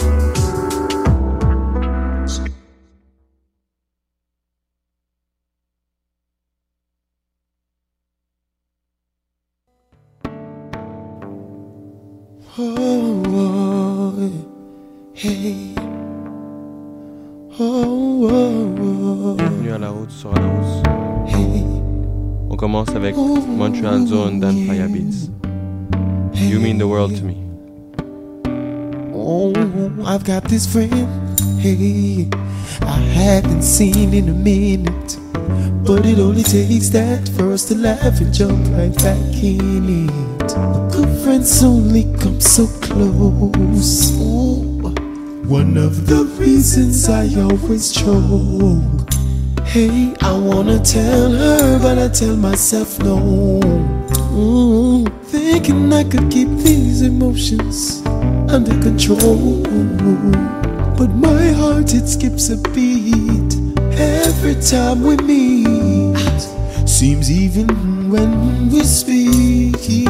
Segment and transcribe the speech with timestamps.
[38.23, 40.51] to jump right back in it.
[40.91, 44.11] Good friends only come so close.
[44.19, 44.89] Ooh,
[45.47, 49.09] one of the reasons I always choke.
[49.65, 53.59] Hey, I wanna tell her, but I tell myself no.
[55.23, 58.03] Thinking I could keep these emotions
[58.55, 59.63] under control.
[60.95, 63.55] But my heart, it skips a beat
[63.97, 66.41] every time we meet.
[66.85, 70.05] Seems even when we speak.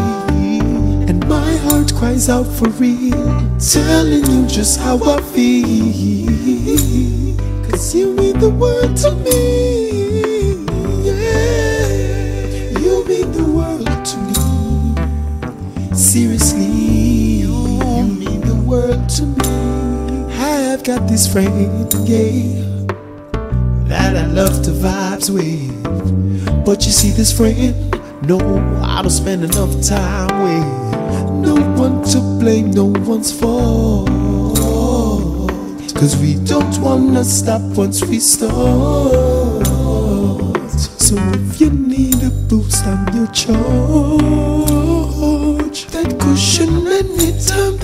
[1.08, 3.12] And my heart cries out for real,
[3.60, 6.28] telling you just how I feel.
[7.70, 10.66] Cause you mean the world to me.
[11.06, 15.96] Yeah, you mean the world to me.
[15.96, 17.54] Seriously, you
[18.04, 20.34] mean the world to me.
[20.34, 22.88] I've got this friend, yeah,
[23.86, 25.70] that I love to vibes with.
[26.66, 27.91] But you see, this friend,
[28.24, 28.38] no,
[28.84, 30.66] I don't spend enough time with.
[31.46, 34.10] No one to blame, no one's fault.
[35.96, 38.52] Cause we don't wanna stop once we start.
[41.00, 43.52] So if you need a boost, I'm your charge.
[45.88, 47.81] That cushion anytime that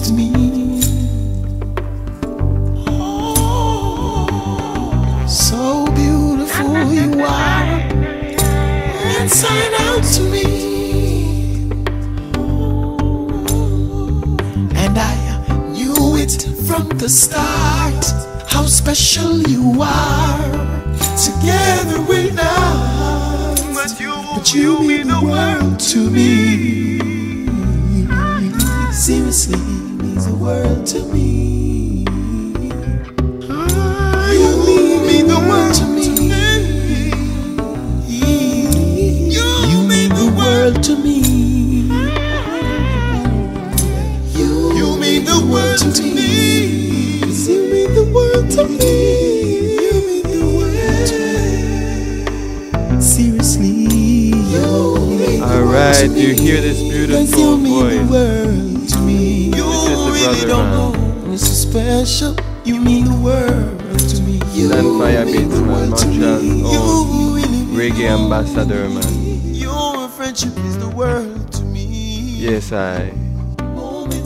[0.00, 0.41] to me.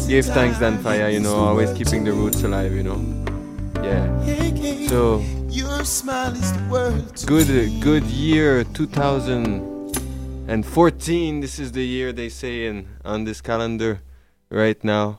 [0.07, 3.01] Give thanks time Fire, you know, always keeping the roots alive, you know.
[3.83, 4.07] Yeah.
[4.89, 5.21] So,
[7.27, 7.49] good
[7.81, 14.01] good year 2014 this is the year they say in on this calendar
[14.51, 15.19] right now.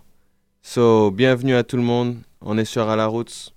[0.62, 2.24] So bienvenue à tout le monde.
[2.42, 3.54] On est sur à la route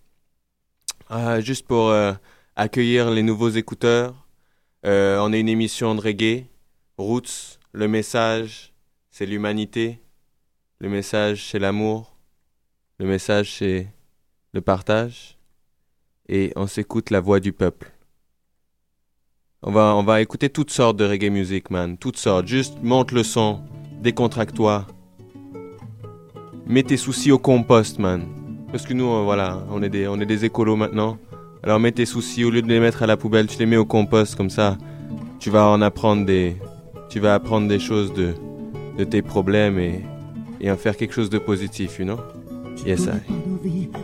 [1.12, 2.12] Euh, juste pour euh,
[2.54, 4.14] accueillir les nouveaux écouteurs.
[4.86, 6.46] Euh, on est une émission de reggae.
[6.98, 8.72] Roots le message
[9.10, 10.00] c'est l'humanité
[10.80, 12.16] le message c'est l'amour
[12.98, 13.88] le message c'est
[14.52, 15.38] le partage
[16.28, 17.92] et on s'écoute la voix du peuple
[19.62, 21.98] on va, écouter toutes sortes de reggae music, man.
[21.98, 22.46] Toutes sortes.
[22.46, 23.60] Juste monte le son,
[24.00, 24.86] décontracte-toi.
[26.66, 28.26] Mets tes soucis au compost, man.
[28.72, 31.18] Parce que nous, euh, voilà, on est des, on est des écolos maintenant.
[31.62, 33.76] Alors mets tes soucis, au lieu de les mettre à la poubelle, tu les mets
[33.76, 34.78] au compost, comme ça,
[35.40, 36.56] tu vas en apprendre des,
[37.10, 38.32] tu vas apprendre des choses de,
[38.96, 40.00] de tes problèmes et,
[40.60, 42.18] et en faire quelque chose de positif, you know?
[42.84, 43.20] Yes, I.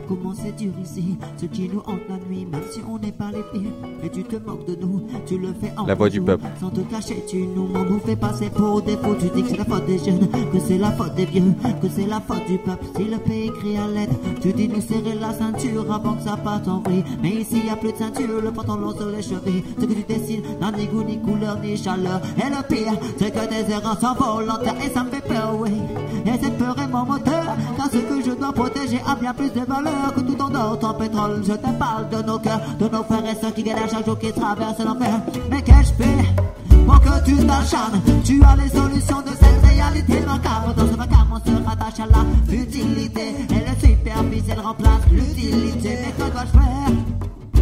[0.09, 3.31] Comment c'est dur ici, ce qui nous hante la nuit, même si on n'est pas
[3.33, 3.73] les pires.
[4.05, 6.45] Et tu te moques de nous, tu le fais en La voix du peuple.
[6.61, 9.17] Sans te cacher, tu nous fais passer pour des faux.
[9.19, 11.43] Tu dis que c'est la faute des jeunes, que c'est la faute des vieux,
[11.83, 12.85] que c'est la faute du peuple.
[12.97, 16.37] Si le pays crie à l'aide, tu dis nous serrer la ceinture avant que ça
[16.37, 17.05] parte en vrille.
[17.23, 19.65] Mais ici y a plus de ceinture, le pantalon sur les chevilles.
[19.81, 22.21] Ce que tu décides, n'a ni goût, ni couleur, ni chaleur.
[22.37, 25.71] Et le pire, c'est que des erreurs sont volontaires et ça me fait peur, oui.
[26.27, 29.51] Et cette peur est mon moteur, car ce que je dois protéger a bien plus
[29.51, 31.43] de valeur que tout en or, ton pétrole.
[31.47, 34.19] Je te parle de nos cœurs, de nos frères et sœurs qui galèrent chaque jour,
[34.19, 35.21] qui traversent l'enfer.
[35.51, 36.25] Mais qu'ai-je fait
[36.87, 38.01] pour que tu t'acharnes?
[38.25, 40.75] Tu as les solutions de cette réalité macabre.
[40.77, 43.27] Dans ce macabre, on se rattache à la futilité.
[43.51, 45.99] Et le superficiel remplace l'utilité.
[46.03, 46.93] Mais que dois-je faire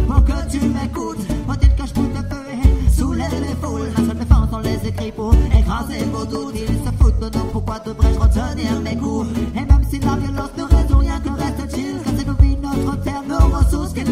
[0.07, 1.25] pour que tu m'écoutes?
[1.47, 3.89] Faut-il que je pousse le feu et soulève les foules?
[3.97, 6.55] La seule défense, on les écrit pour écraser vos doutes.
[6.55, 9.27] Ils se foutent de nous, pourquoi devrais-je retenir mes coups?
[9.55, 10.94] Et même si la violence ne résout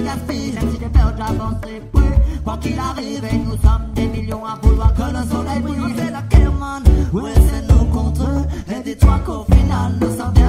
[0.04, 4.46] gaspillent Même si j'ai peur, j'avancerai plus Quoi qu'il arrive, et nous sommes des millions
[4.46, 5.96] à vouloir que le soleil brille.
[5.98, 6.84] C'est la guerre, man,
[7.14, 10.43] ouais c'est nous contre eux Et dis-toi qu'au final, nous sommes bien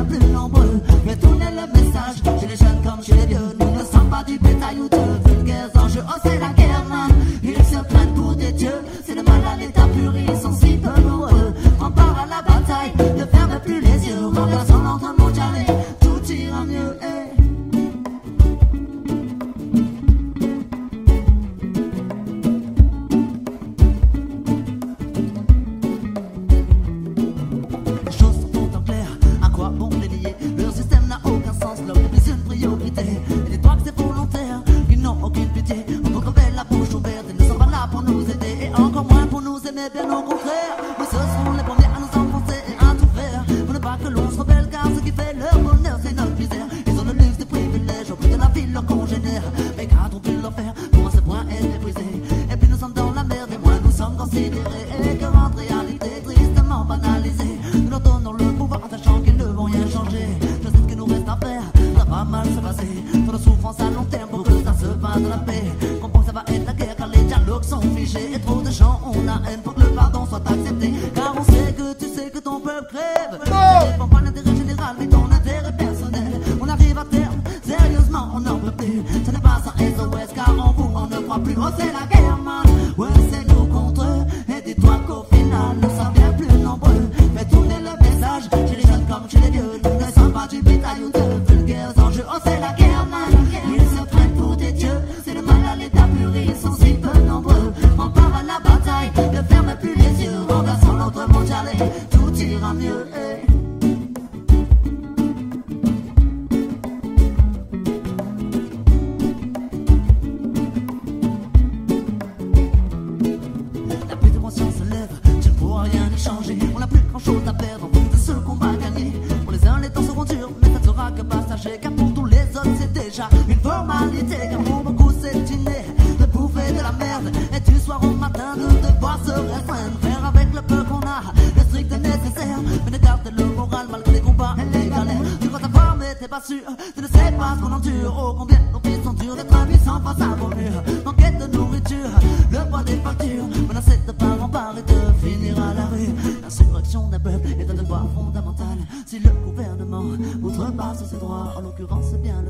[122.79, 124.37] c'est déjà une formalité.
[124.51, 125.85] Car pour beaucoup, c'est inné
[126.19, 127.31] de bouffer de la merde.
[127.55, 129.99] Et du soir au matin, de devoir se restreindre.
[130.01, 131.23] Faire avec le peu qu'on a,
[131.57, 132.59] le strict nécessaire.
[132.85, 135.23] Mais de garder le moral malgré les combats et les galères.
[135.41, 136.63] Tu crois savoir, mais t'es pas sûr.
[136.95, 138.15] Tu ne sais pas ce qu'on endure.
[138.19, 140.83] Oh, combien nos vies sont dures d'être impuissants face à vos murs.
[141.17, 142.11] Quête de nourriture,
[142.51, 143.47] le poids des factures.
[143.69, 146.11] Menacé de part en part et de finir à la rue.
[146.43, 148.79] L'insurrection d'un peuple est un devoir fondamental.
[149.07, 150.03] Si le gouvernement
[150.43, 152.43] outrepasse ses droits, en l'occurrence c'est bien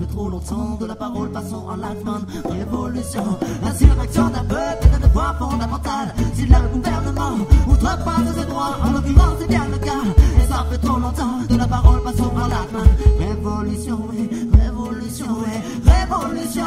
[0.00, 2.26] fait trop longtemps de la parole, passons en lifeline.
[2.48, 3.24] Révolution,
[3.62, 6.14] l'insurrection d'un peuple est un devoir fondamental.
[6.34, 7.36] Si le gouvernement
[7.68, 10.02] outrepasse ses droits, en l'occurrence c'est bien le cas.
[10.38, 13.28] Et ça fait trop longtemps de la parole, passons en lifeline.
[13.28, 16.64] Révolution, oui, révolution, oui, révolution.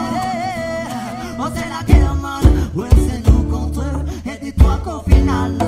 [1.40, 2.44] Oh c'est la guerre man,
[2.76, 5.63] ouais c'est nous contre eux Et dis-toi qu'au final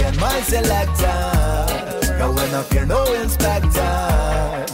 [0.00, 2.18] I again, my selector?
[2.18, 4.66] Cause we no fear no inspector.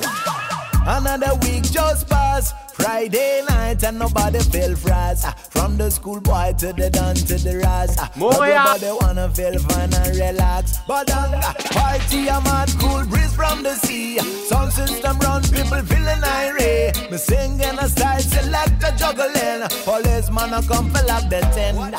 [0.86, 2.54] Another week just passed.
[2.74, 5.24] Friday night and nobody feel frost.
[5.26, 7.96] Ah, from the school boy to the don to the ras.
[7.98, 10.78] Ah, Everybody wanna feel fun and relax.
[10.86, 11.32] But on
[11.72, 14.18] party a mad cool breeze from the sea.
[14.48, 17.10] Sound system run people feeling irate.
[17.10, 19.66] Me singing a style select a juggling.
[19.84, 21.96] Policeman a come for lock the tent.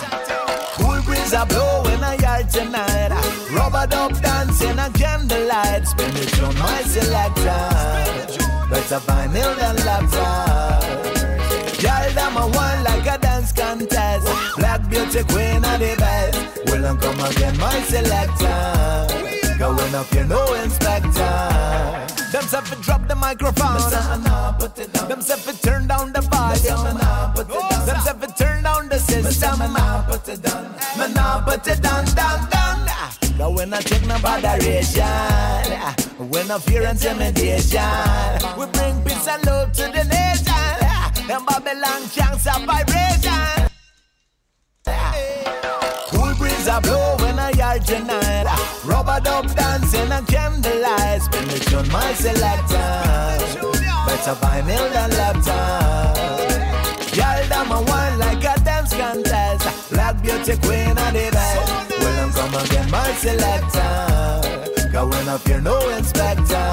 [0.77, 3.11] Cool breeze a blow in a yard tonight.
[3.51, 5.87] Rubber dub dancing a candlelight.
[5.87, 7.67] Spin it on my selector.
[8.69, 10.83] Better vinyl than laptop.
[11.81, 14.27] Y'all them a one like a dance contest.
[14.57, 16.37] Black beauty queen of the best.
[16.65, 19.57] Will I come again, my selector?
[19.59, 21.96] Going up, you no inspector.
[22.37, 23.89] Them say fi drop the microphone.
[25.09, 26.97] Them say fi turn down the volume.
[27.87, 29.57] Them say fi turn down the system.
[29.57, 30.71] Me nah put it down.
[30.99, 32.85] Me nah put it down, down, down.
[33.39, 35.03] Now when I take no botheration,
[36.29, 37.81] when no fear intimidation,
[38.55, 41.27] we bring peace and love to the nation.
[41.27, 43.67] Them Babylon can't stop vibration.
[46.11, 47.26] Cool breeze a blow
[47.67, 48.45] when I tonight.
[48.85, 51.21] Rubber dub dancing and candlelight.
[51.21, 52.87] Spin the tune, my selector.
[54.07, 56.17] Better vinyl than laptop.
[57.15, 59.89] Y'all them a one like a dance contest.
[59.91, 61.89] Black beauty queen of the best.
[61.99, 64.91] Well, I'm come again, my selector.
[64.91, 66.67] Cause we no fear no inspector.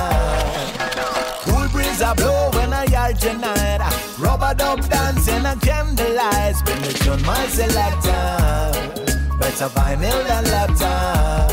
[1.44, 3.80] Cool breeze a blow when I yard tonight.
[4.18, 6.56] Rubber dub dancing and candlelight.
[6.56, 9.24] Spin the tune, my selector.
[9.38, 11.50] Better vinyl than laptop.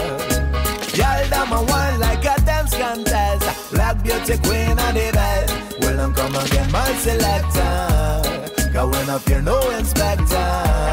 [0.98, 3.72] Y'all them a one like a dance contest.
[3.72, 5.80] Black beauty queen of the best.
[5.80, 8.72] Well, I'm come again, my selector.
[8.74, 10.92] Cause we no fear no inspector.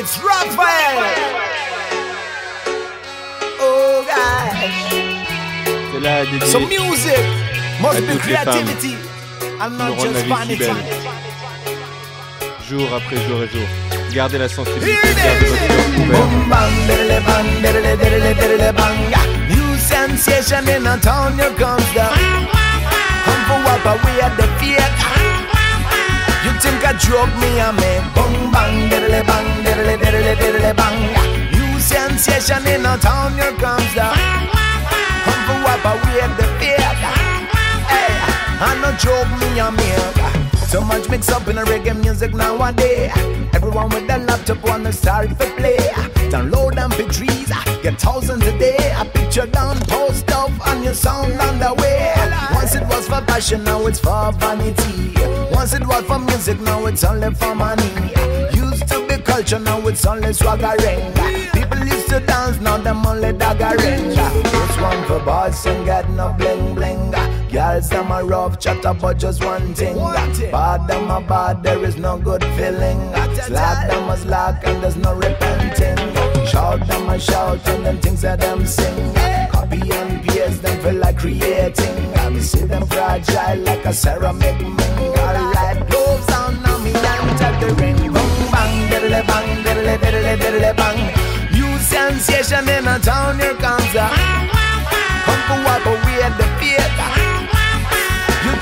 [0.00, 0.96] It's Raphael.
[3.60, 4.88] Oh gosh.
[5.92, 7.20] C'est là dédié So music
[7.82, 8.96] must be creativity
[9.60, 10.72] and not just si vanity.
[12.66, 13.68] Jour après jour et jour.
[14.14, 16.24] Gardez la sensibilité, gardez votre cœur.
[19.50, 21.82] New sensation in a town, the come
[23.46, 25.19] for what, but we are the fear.
[26.44, 30.98] You think I joke me, I mean boom bang, diddly bang, diddly diddly diddly bang.
[31.52, 34.08] New sensation in a town, here comes the
[35.24, 36.80] come for but we the fear.
[37.92, 38.12] Hey,
[38.66, 40.19] I no joke me, I mean.
[40.70, 43.10] So much mix up in the reggae music nowadays.
[43.52, 45.76] Everyone with a laptop wanna start to play.
[46.30, 48.94] Download MP3s, get thousands a day.
[48.96, 52.14] A picture down, post up, and your sound on the way.
[52.54, 55.12] Once it was for passion, now it's for vanity.
[55.50, 57.90] Once it was for music, now it's only for money.
[58.54, 61.12] Used to be culture, now it's only swaggering.
[61.50, 64.14] People used to dance, now them only daggering.
[64.14, 67.29] This one for boys and get no bling bling.
[67.50, 69.96] Girls, them a rough chat about just one thing.
[69.96, 73.00] Bad, them a bad, there is no good feeling.
[73.34, 75.96] Slack, them a slack, and there's no repenting.
[76.46, 79.14] Shout, them a shout, and them things that them sing.
[79.50, 82.14] Copy and paste, them feel like creating.
[82.14, 85.12] I see them fragile like a ceramic ming.
[85.18, 87.96] Alright, gloves on, now me enter the ring.
[87.96, 91.50] Boom, bang, diddly bang, diddly diddly diddly bang.
[91.52, 94.08] New sensation in a town, here comes a.
[95.26, 97.09] Come but we at the theater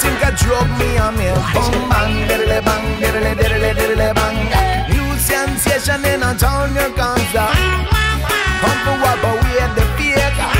[0.01, 4.39] think I drug me on me Boom bang, diddly bang, diddly diddly diddly bang.
[4.91, 7.55] New sensation in a town you comes up
[8.61, 10.51] Come to walk away the faker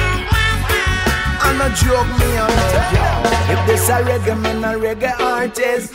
[1.47, 2.69] And a drug me on me
[3.53, 5.95] If this a reggae, man a reggae artist.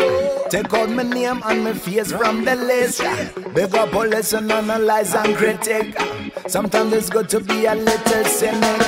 [0.50, 3.02] Take out my name and my face from the list.
[3.54, 5.96] Big up police and analyze and critic.
[6.48, 8.82] Sometimes it's good to be a little cynic.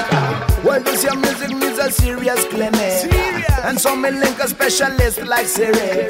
[0.63, 3.34] Well, this your music needs a serious clinic?
[3.63, 6.07] And so me link a specialist like Siri.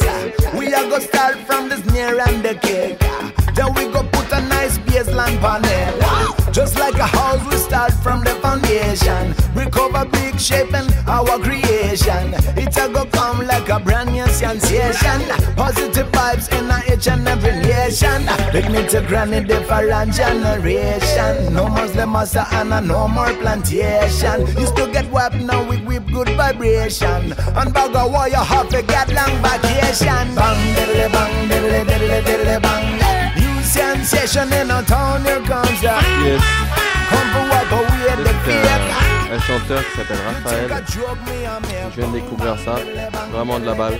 [0.57, 2.99] We are gonna start from the snare and the kick.
[3.55, 6.53] Then we go put a nice baseline it.
[6.53, 9.33] Just like a house, we start from the foundation.
[9.55, 12.33] Recover big shape and our creation.
[12.57, 15.21] It a go come like a brand new sensation.
[15.55, 18.25] Positive vibes in a each and every nation.
[18.51, 21.53] Dignity granny different generation.
[21.53, 24.47] No Muslim master and a no more plantation.
[24.57, 27.24] Used to get wiped now we whip good vibration.
[27.55, 30.35] And bag of wire have to get long vacation.
[30.35, 32.85] Bang diddly bang diddly diddly diddly bang.
[33.37, 35.93] New sensation in a town, here comes the
[36.25, 36.43] Yes.
[37.09, 39.35] Come for what but we had the C'est fear.
[39.35, 40.83] un, chanteur qui s'appelle Raphaël.
[41.95, 42.75] Je viens de découvrir ça.
[43.31, 43.97] Vraiment de la balle.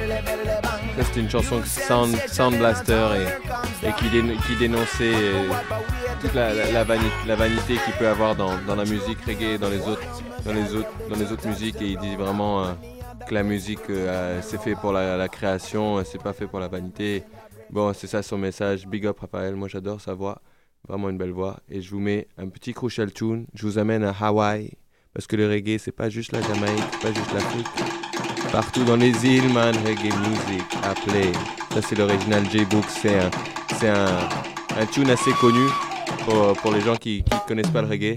[0.97, 3.07] C'était une chanson que Sound, Sound Blaster
[3.83, 5.49] et, et qui, dé- qui dénonçait euh,
[6.21, 9.55] toute la, la, la vanité, la vanité qu'il peut avoir dans, dans la musique reggae
[9.55, 10.01] et dans les autres,
[10.45, 11.75] dans les autres, dans les autres musiques.
[11.81, 12.67] Et il dit vraiment euh,
[13.25, 16.67] que la musique, euh, c'est fait pour la, création, euh, c'est pas fait pour la
[16.67, 17.23] vanité.
[17.69, 18.87] Bon, c'est ça son message.
[18.87, 20.41] Big up Raphaël, moi j'adore sa voix.
[20.87, 21.57] Vraiment une belle voix.
[21.69, 23.47] Et je vous mets un petit crucial tune.
[23.53, 24.71] Je vous amène à Hawaï.
[25.13, 27.67] Parce que le reggae, c'est pas juste la Jamaïque, c'est pas juste l'Afrique.
[28.51, 30.63] Partout dans les îles, man, reggae music
[31.07, 31.31] play.
[31.73, 32.85] Ça, c'est l'original J-Book.
[32.89, 33.29] C'est un,
[33.93, 35.67] un, un tune assez connu
[36.61, 38.15] pour, les gens qui ne connaissent pas le reggae.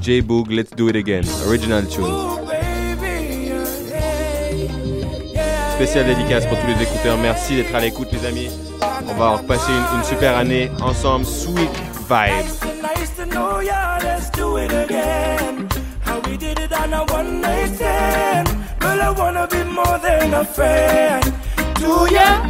[0.00, 1.22] J-Book, Let's Do It Again.
[1.46, 2.41] Original tune.
[5.74, 7.18] Spéciale dédicace pour tous les écouteurs.
[7.18, 8.50] Merci d'être à l'écoute, les amis.
[9.08, 11.24] On va passer une, une super année ensemble.
[11.24, 11.70] Sweet
[12.08, 12.46] vibe.
[21.80, 22.46] Do ya?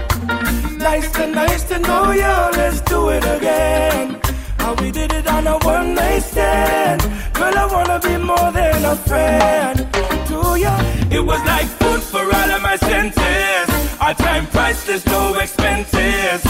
[0.78, 4.20] Nice to nice to know ya, let's do it again.
[4.58, 7.00] How we did it on a one night stand.
[7.32, 9.86] Girl, I wanna be more than a friend.
[10.28, 10.76] Do ya?
[11.10, 11.81] It was like
[12.22, 13.66] for all of my senses.
[14.00, 16.40] Our time priceless, no expenses.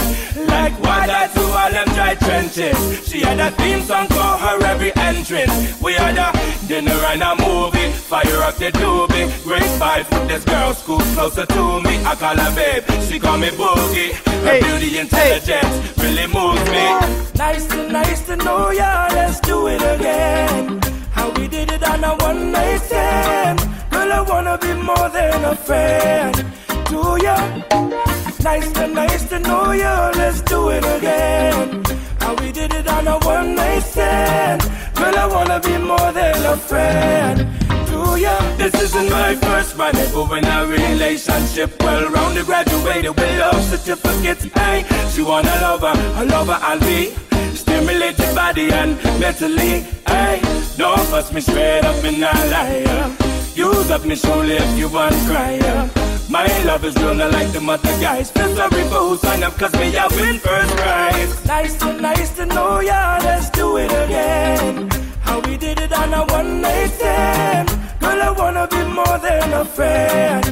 [0.47, 2.77] Like water to all them dry trenches.
[3.07, 5.81] She had a theme song for her every entrance.
[5.81, 6.29] We had a
[6.67, 7.91] dinner and a movie.
[7.91, 9.27] Fire up the doobie.
[9.43, 10.09] Great five.
[10.27, 12.03] This girl school closer to me.
[12.05, 12.83] I call her babe.
[13.07, 14.13] She call me boogie.
[14.45, 16.85] Her beauty intelligence really moves me.
[17.35, 19.09] Nice to nice to know ya.
[19.11, 20.81] Let's do it again.
[21.11, 23.72] How we did it on a one night stand.
[23.93, 26.35] Girl, I wanna be more than a friend.
[26.89, 27.37] Do ya?
[28.43, 30.11] Nice to nice to know ya.
[30.15, 31.83] Let's do it again.
[32.19, 34.61] How we did it on a one night stand.
[34.95, 37.53] Girl, I wanna be more than a friend.
[38.57, 44.45] This isn't my first run, but when a relationship well rounded, graduated with love certificates.
[44.55, 47.13] Hey, she wanna lover, a lover I'll be.
[47.55, 49.81] Stimulated body and mentally.
[50.07, 50.39] Hey,
[50.77, 53.22] don't fuss me straight up in a liar.
[53.55, 55.59] Use up me shoulder if you want cry.
[56.29, 58.31] My love is real, not like the other guys.
[58.31, 61.45] Feel sorry for who sign up, cause me I win first prize.
[61.45, 64.89] Nice to, nice to know ya, let's do it again.
[65.21, 67.69] How we did it on a one night stand.
[67.99, 70.43] Girl, I wanna be more than a friend.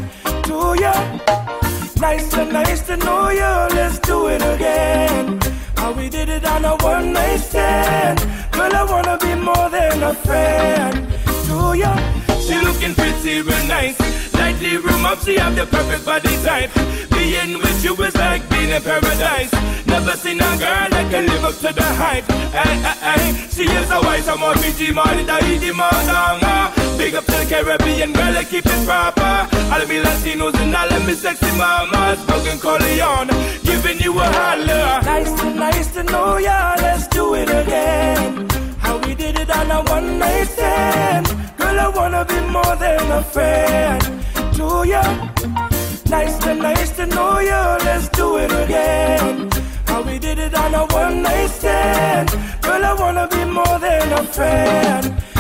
[0.46, 0.94] to ya?
[2.00, 5.40] Nice to, nice to know ya, let's do it again.
[5.76, 8.20] How we did it on a one night stand.
[8.52, 11.08] Girl, I wanna be more than a friend.
[11.48, 12.21] to ya?
[12.46, 13.98] She looking pretty real nice.
[14.34, 16.72] Lightly room up, she have the perfect body type.
[17.12, 19.54] Being with you is like being in paradise.
[19.86, 22.26] Never seen a girl that can live up to the hype.
[22.52, 23.48] Hey, hey, hey.
[23.50, 26.98] She is a white, I'm a BG eat the man.
[26.98, 29.34] Big up to the Caribbean girl, I keep it proper.
[29.74, 32.24] All of me Latinos and all of me sexy mamas.
[32.26, 33.30] Broken Corleone,
[33.64, 35.02] giving you a holler.
[35.04, 38.50] Nice to, nice to know ya, let's do it again.
[38.80, 41.51] How we did it on a one night stand.
[41.62, 44.02] Girl, I wanna be more than a friend.
[44.58, 45.04] to ya?
[46.10, 49.50] Nice to, nice to know ya, let's do it again.
[49.86, 52.30] How we did it on a one night stand.
[52.62, 55.31] Girl, I wanna be more than a friend.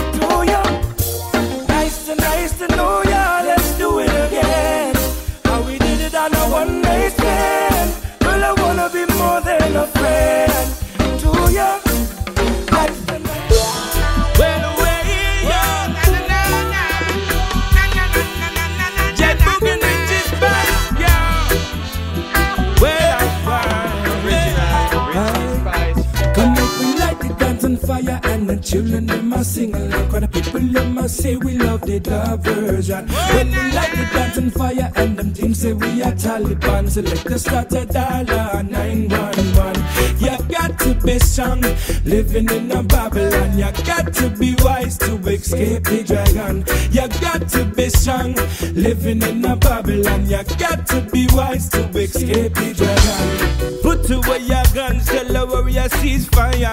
[28.71, 30.11] Children them must sing along.
[30.11, 33.05] When the people them must say we love the diversion.
[33.33, 36.85] When we light the dancing fire and them things say we are Taliban.
[36.95, 39.91] Let us start a dollar 911.
[40.21, 41.61] You got to be strong,
[42.05, 43.57] living in a Babylon.
[43.57, 46.63] You got to be wise to escape the dragon.
[46.91, 48.35] You got to be strong,
[48.73, 50.25] living in a Babylon.
[50.27, 53.81] You got to be wise to escape the dragon.
[53.81, 56.71] Put away your guns, tell a warrior ceasefire.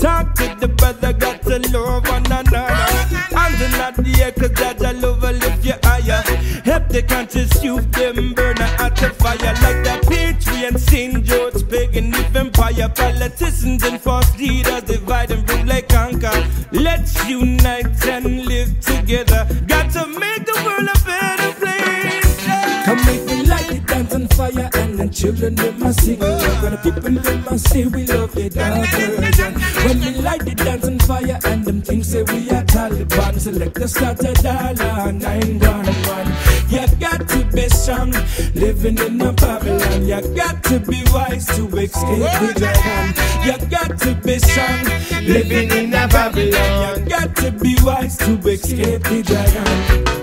[0.00, 2.62] Talk to the brother, got to love one another.
[3.34, 6.22] Hands not the air, cause that I love will lift you higher.
[6.64, 9.36] Help the conscious youth, them burn out the fire.
[9.36, 11.24] Like the Patriot, St.
[11.24, 12.88] George, pagan, empire.
[12.94, 16.46] Politicians and false leaders divide and rule like conquer.
[16.70, 19.48] Let's unite and live together.
[19.66, 20.99] Got to make the world a
[25.00, 26.62] and children must sing along.
[26.62, 29.54] When the people they must say we love the diversion.
[29.84, 33.40] When we light the dance on fire, and them things say we are Taliban.
[33.40, 36.28] Select the start a dollar nine one one.
[36.68, 38.12] You got to be strong,
[38.54, 40.06] living in a Babylon.
[40.06, 43.06] You got to be wise to escape the dragon.
[43.44, 44.84] You got to be strong,
[45.24, 47.00] living in a Babylon.
[47.00, 50.19] You got to be wise to escape the dragon.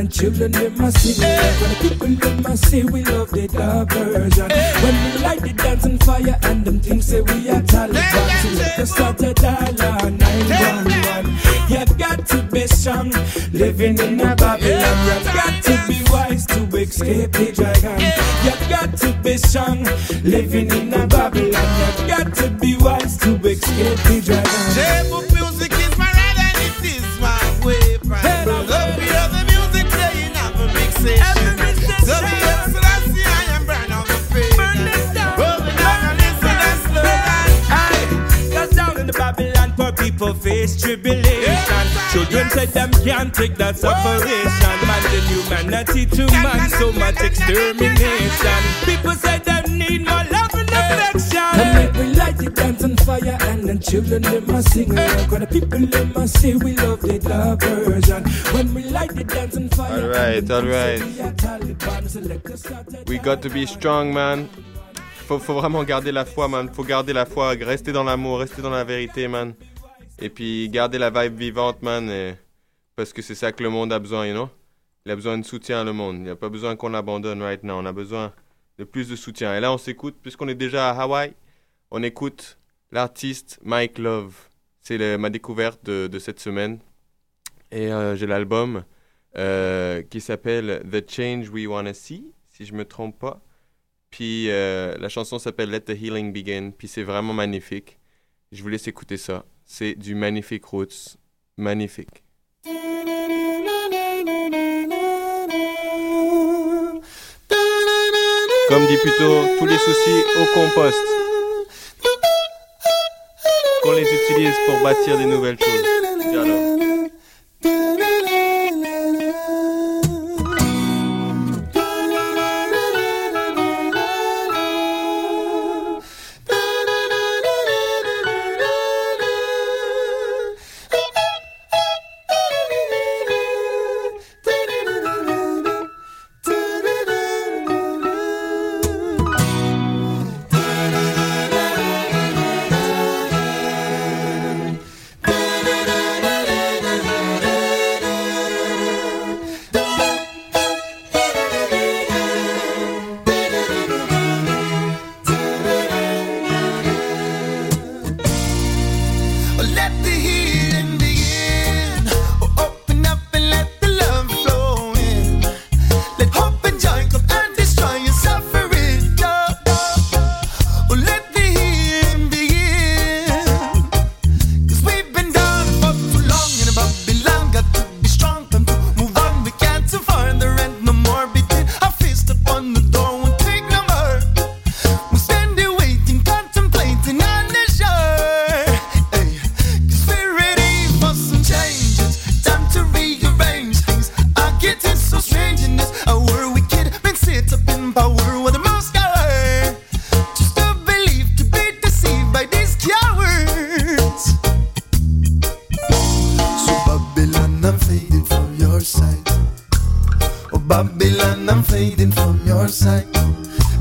[0.00, 1.60] And children must sing along.
[1.60, 4.48] When the people they must say we love the diversion.
[4.82, 8.78] When we light the dance on fire and them things say we are Taliban.
[8.78, 11.36] Us start a dollar 911.
[11.68, 13.10] You got to be strong,
[13.52, 14.96] living in a Babylon.
[15.06, 18.00] You got to be wise to escape the dragon.
[18.44, 19.84] You got to be strong,
[20.24, 21.68] living in a Babylon.
[22.00, 25.49] You got to be wise to escape the dragon.
[40.96, 41.86] Tribulation.
[42.12, 44.76] Children say them can't take that separation.
[44.88, 48.60] Man, the humanity to man, so much extermination.
[48.84, 51.50] People say them need more love and affection.
[51.54, 55.30] Come make we light the dance on fire, and the children they must sing along.
[55.30, 58.22] When the people they must say we love the diversion.
[58.54, 60.98] When we light the dance on fire, Alright, and them alright.
[60.98, 64.48] say we are Taliban, so let us start a We got to be strong, man.
[65.28, 66.68] Faut, faut vraiment garder la foi, man.
[66.74, 69.54] Faut garder la foi, rester dans l'amour, rester dans la vérité, man.
[70.22, 72.36] Et puis garder la vibe vivante, man.
[72.94, 74.50] Parce que c'est ça que le monde a besoin, you know?
[75.06, 76.16] Il a besoin de soutien, le monde.
[76.16, 77.74] Il n'y a pas besoin qu'on abandonne right now.
[77.74, 78.32] On a besoin
[78.78, 79.56] de plus de soutien.
[79.56, 81.32] Et là, on s'écoute, puisqu'on est déjà à Hawaï,
[81.90, 82.58] on écoute
[82.92, 84.34] l'artiste Mike Love.
[84.82, 86.80] C'est ma découverte de, de cette semaine.
[87.70, 88.84] Et euh, j'ai l'album
[89.38, 93.42] euh, qui s'appelle The Change We Wanna See, si je me trompe pas.
[94.10, 96.72] Puis euh, la chanson s'appelle Let the Healing Begin.
[96.76, 97.98] Puis c'est vraiment magnifique.
[98.52, 99.44] Je vous laisse écouter ça.
[99.72, 101.16] C'est du magnifique roots.
[101.56, 102.24] Magnifique.
[108.68, 110.98] Comme dit plutôt, tous les soucis au compost.
[113.84, 116.69] Qu'on les utilise pour bâtir des nouvelles choses.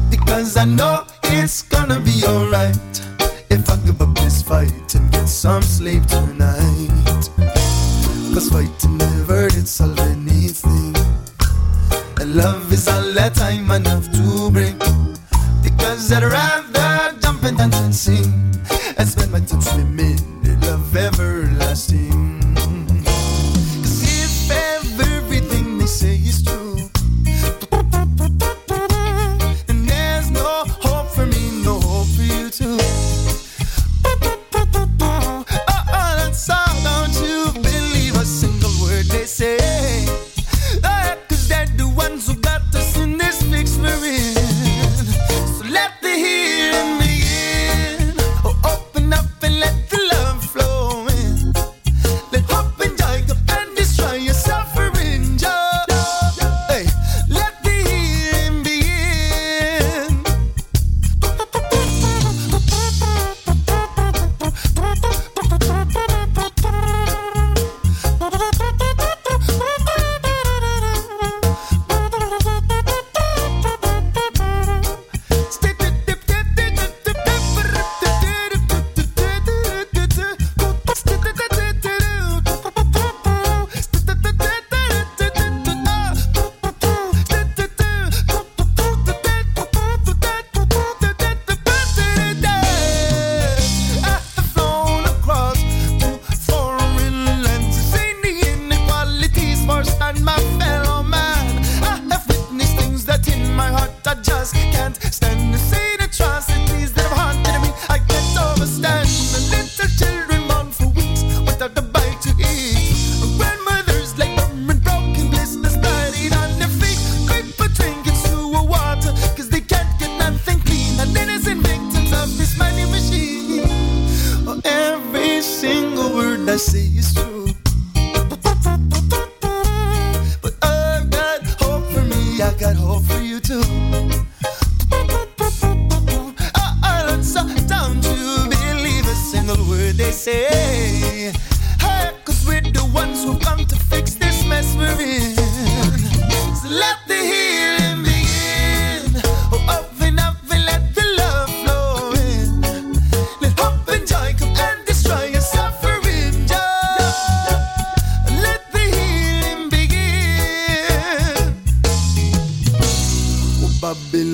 [0.10, 2.88] Because I know it's gonna be alright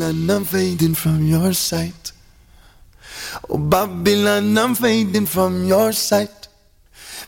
[0.06, 2.12] Babylon, I'm fading from your sight.
[3.50, 6.48] Oh, Babylon, I'm fading from your sight.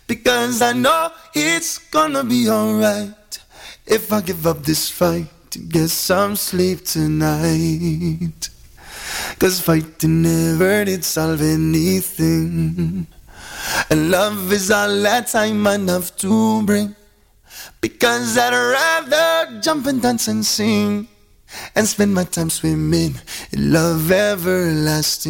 [0.06, 3.40] Because I know it's gonna be alright
[3.88, 8.50] if I give up this fight to get some sleep tonight.
[9.40, 13.08] Cause fighting never did solve anything.
[13.90, 16.96] And love is all that time enough to bring.
[17.82, 21.08] Because I'd rather jump and dance and sing
[21.76, 23.16] and spend my time swimming
[23.52, 25.28] in love everlasting.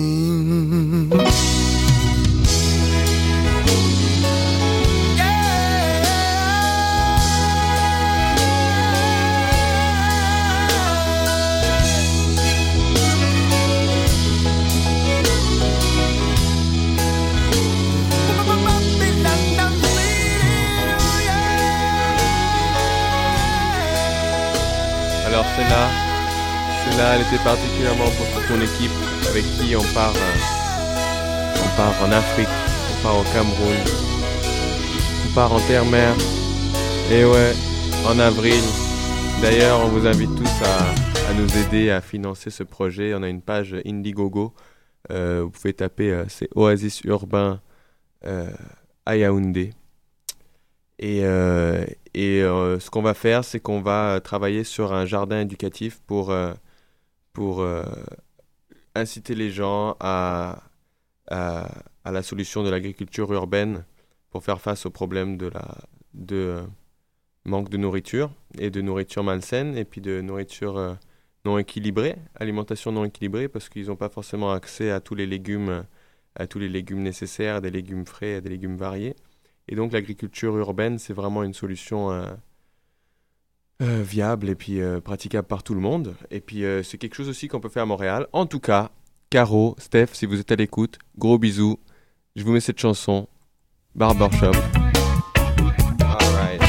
[25.28, 26.07] Alors celle-là,
[26.98, 28.92] celle-là, elle était particulièrement pour toute mon équipe
[29.30, 32.48] avec qui on part, euh, on part en Afrique,
[32.92, 33.78] on part au Cameroun,
[35.30, 36.14] on part en terre-mer.
[37.12, 37.54] Et ouais,
[38.06, 38.62] en avril.
[39.42, 43.14] D'ailleurs, on vous invite tous à, à nous aider à financer ce projet.
[43.14, 44.54] On a une page Indiegogo.
[45.12, 47.62] Euh, vous pouvez taper, euh, c'est Oasis Urbain
[48.26, 48.50] euh,
[49.06, 49.72] à Yaoundé.
[51.00, 56.34] Et, et ce qu'on va faire, c'est qu'on va travailler sur un jardin éducatif pour,
[57.38, 57.84] pour euh,
[58.96, 60.64] inciter les gens à,
[61.28, 61.70] à,
[62.04, 63.86] à la solution de l'agriculture urbaine
[64.32, 65.78] pour faire face au problème de la
[66.16, 66.64] de euh,
[67.46, 70.96] manque de nourriture et de nourriture malsaine et puis de nourriture euh,
[71.46, 75.84] non équilibrée, alimentation non équilibrée parce qu'ils n'ont pas forcément accès à tous les légumes
[76.38, 79.16] à tous les légumes nécessaires, des légumes frais, des légumes variés.
[79.68, 82.10] Et donc l'agriculture urbaine, c'est vraiment une solution
[83.80, 86.16] euh, viable et puis euh, praticable par tout le monde.
[86.32, 88.26] Et puis euh, c'est quelque chose aussi qu'on peut faire à Montréal.
[88.34, 88.90] En tout cas,
[89.30, 91.80] Caro, Steph, si vous êtes à l'écoute, gros bisous.
[92.36, 93.28] Je vous mets cette chanson,
[93.94, 94.54] Barbershop.
[96.02, 96.62] Alright.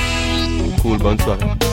[0.82, 1.67] Cool, bonne soirée.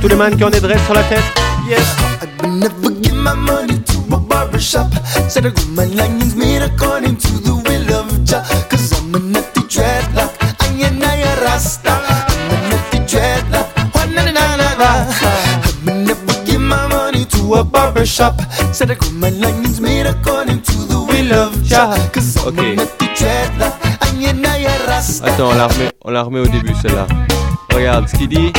[0.00, 1.24] tous les mannes qui ont des dresses sur la tête.
[1.68, 1.80] Yes.
[2.22, 4.88] I never give my money to a barber shop.
[5.28, 8.42] Said I my lions made according to the will of Jah.
[8.70, 10.30] Cause I'm a nifty dreadlock.
[10.40, 11.02] I ain't.
[11.02, 12.98] I'm a nifty.
[13.92, 18.40] One na na na never give my money to a barber shop.
[18.72, 21.96] Said I grew my lions made according to the will of Jah.
[22.12, 22.72] Cause I'm okay.
[22.72, 23.74] a nifty dreadlock.
[25.22, 25.68] Attends, on la
[26.04, 27.06] on la remet au début celle-là.
[27.72, 28.52] Regarde ce qu'il dit.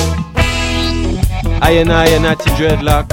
[1.62, 2.50] Ayana, Ayana, T.
[2.52, 3.08] Dreadlock.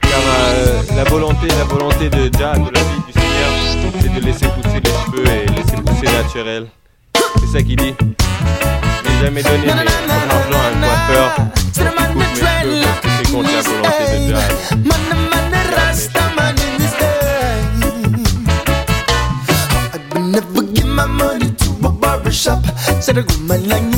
[0.00, 3.50] Car euh, la volonté, la volonté de Jah, de la vie du Seigneur,
[4.00, 6.66] c'est de laisser pousser les cheveux et laisser pousser naturel.
[7.40, 7.94] C'est ça qu'il dit.
[9.04, 11.28] J'ai jamais donné mes, mon argent à un coiffeur
[12.06, 14.46] coupe mes cheveux parce que c'est contre la volonté de Jah.
[22.00, 22.62] Barbershop.
[23.00, 23.95] Said I go my line.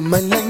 [0.00, 0.43] My and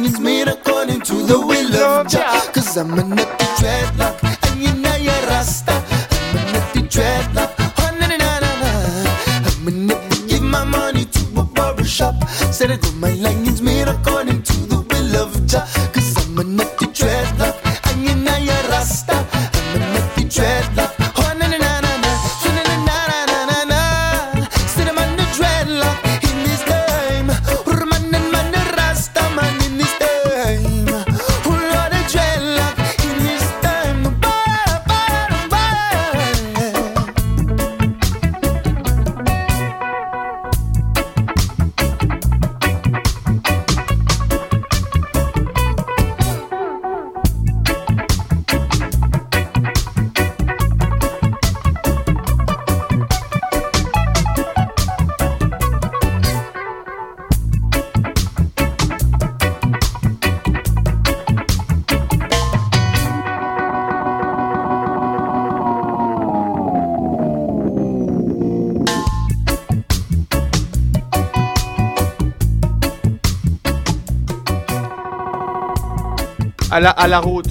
[76.74, 77.46] À la, route.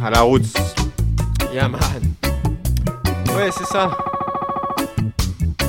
[0.00, 0.46] À la route.
[1.52, 1.68] Yeah.
[3.34, 3.90] Ouais, c'est ça.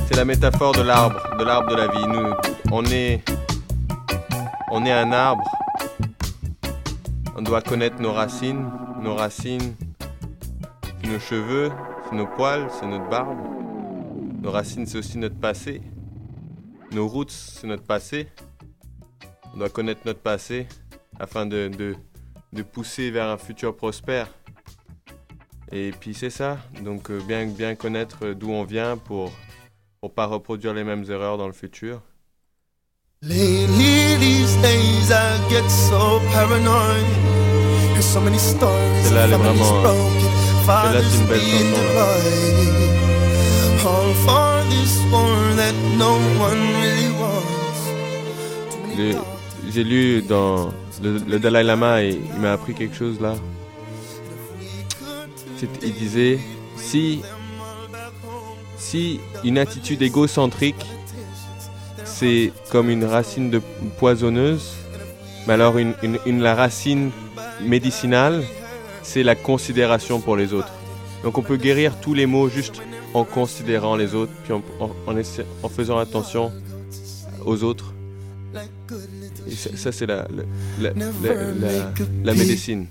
[0.05, 2.05] C'est la métaphore de l'arbre, de l'arbre de la vie.
[2.05, 2.35] Nous,
[2.71, 3.27] on est,
[4.69, 5.43] on est un arbre.
[7.35, 8.69] On doit connaître nos racines.
[9.01, 9.73] Nos racines,
[11.01, 11.71] c'est nos cheveux,
[12.07, 13.39] c'est nos poils, c'est notre barbe.
[14.39, 15.81] Nos racines, c'est aussi notre passé.
[16.91, 18.27] Nos routes, c'est notre passé.
[19.55, 20.67] On doit connaître notre passé
[21.19, 21.95] afin de,
[22.53, 24.27] de pousser vers un futur prospère.
[25.71, 29.31] Et puis c'est ça, donc euh, bien, bien connaître d'où on vient pour
[30.01, 32.01] pour pas reproduire les mêmes erreurs dans le futur.
[39.03, 39.93] Celle-là, elle est vraiment, euh,
[40.91, 42.07] celle-là, c'est une belle chanson, là.
[49.73, 50.71] J'ai lu dans
[51.01, 53.33] le, Dalai Lama, et il m'a appris quelque chose là.
[55.81, 56.37] Il disait
[56.77, 57.21] si
[58.77, 60.85] si une attitude égocentrique
[62.03, 63.61] c'est comme une racine de
[63.97, 64.73] poisonneuse,
[65.47, 65.95] mais alors une,
[66.41, 67.09] la racine
[67.65, 68.43] médicinale
[69.01, 70.71] c'est la considération pour les autres.
[71.23, 72.79] Donc on peut guérir tous les maux juste
[73.15, 74.61] en considérant les autres, puis en,
[75.07, 76.51] en faisant attention
[77.43, 77.93] aux autres.
[79.45, 80.43] Like good little Et ça, ça, c'est la, la,
[80.79, 81.91] la, la, la-
[82.23, 82.87] la médecine.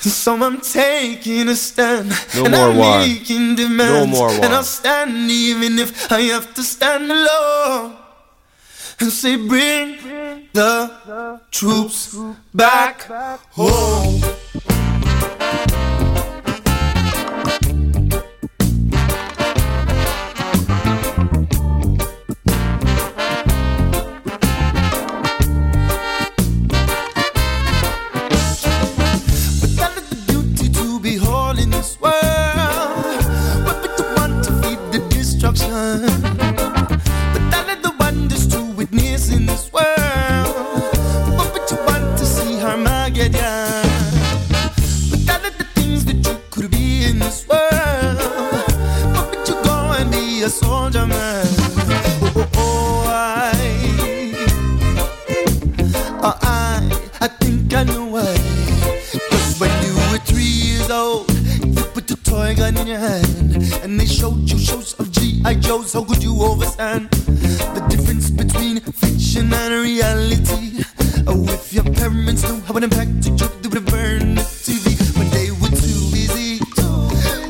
[0.00, 2.98] So I'm taking a stand No and more I'm war.
[3.00, 4.44] making demands No more war.
[4.44, 7.96] and I'll stand even if I have to stand alone
[9.00, 9.96] and say bring
[10.52, 12.14] the troops
[12.54, 13.08] back
[13.52, 14.22] home.
[66.42, 70.84] Overstand the difference between fiction and reality?
[71.26, 74.42] Uh, oh, if your parents knew how it impacted you, they would have burned the
[74.42, 74.96] TV.
[75.16, 76.60] But they were too busy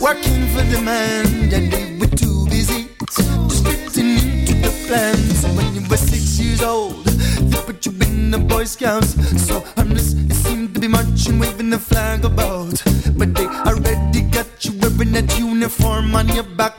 [0.00, 1.26] working for the man.
[1.52, 5.16] And they were too busy just fitting into the plan.
[5.40, 9.14] So when you were six years old, they put you in the Boy Scouts.
[9.46, 12.82] So harmless, it seemed to be marching, waving the flag about.
[13.16, 16.78] But they already got you wearing that uniform on your back.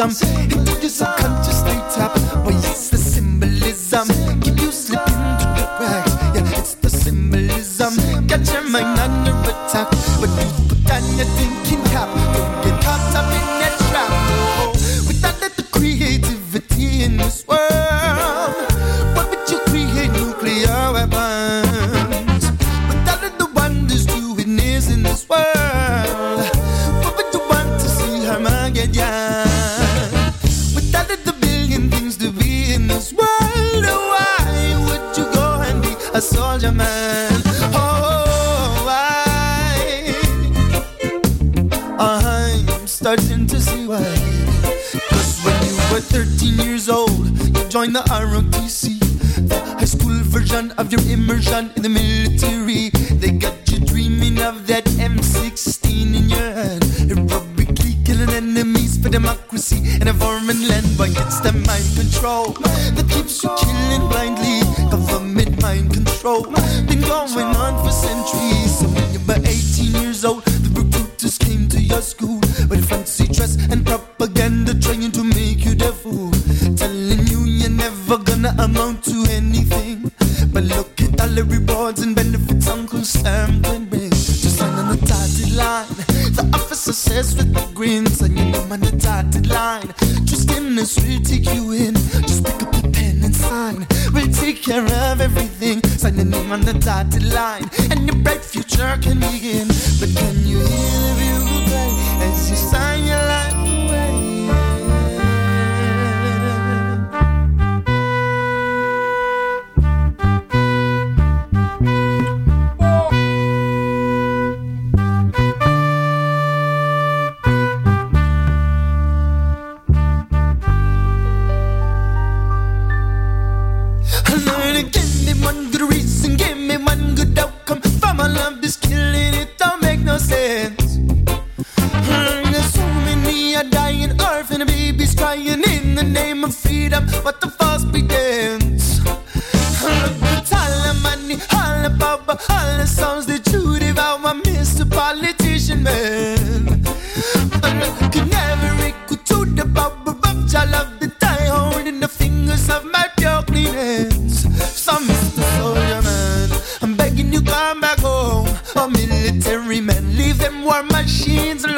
[0.00, 0.47] I'm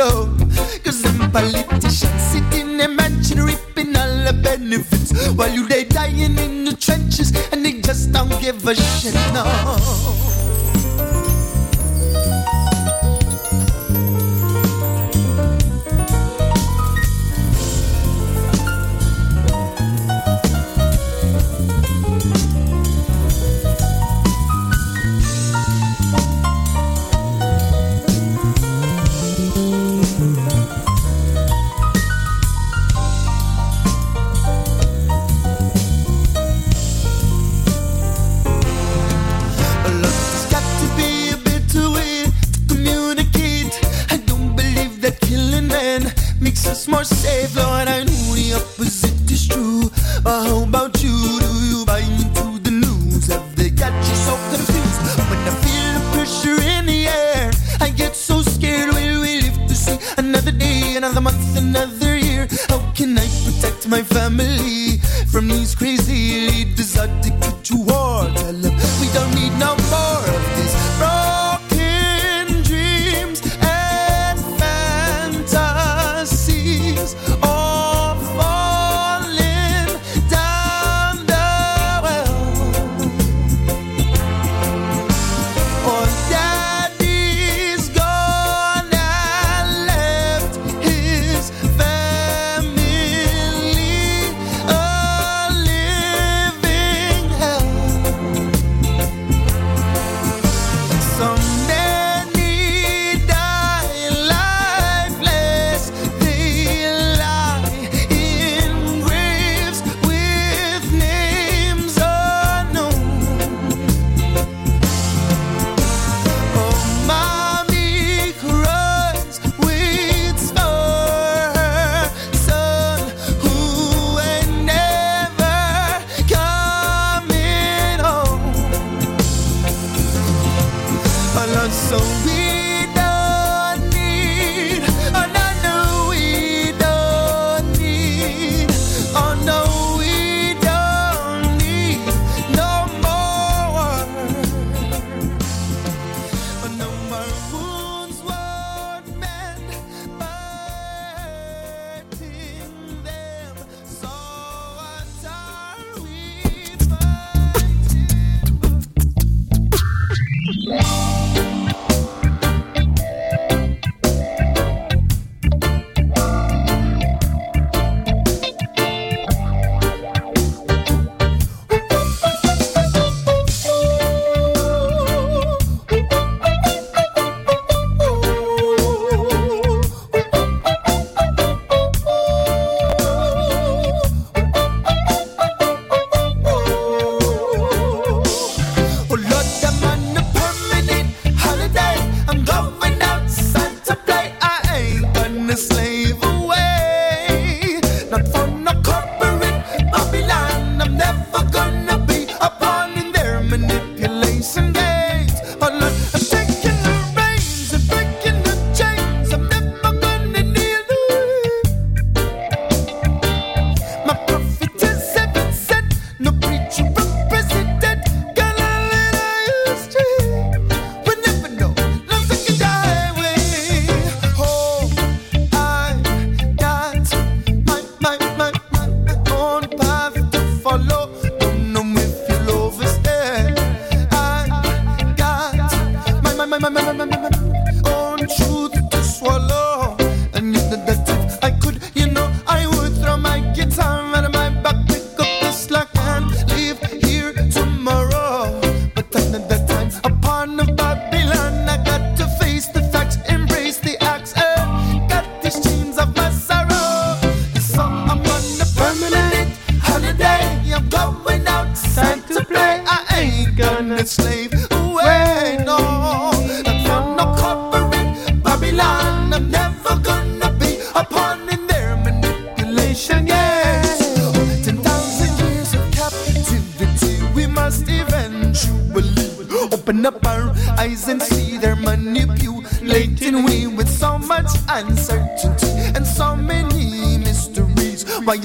[0.00, 5.12] Cause them politicians sitting in mansion ripping all the benefits.
[5.32, 10.29] While you they dying in the trenches and they just don't give a shit, no.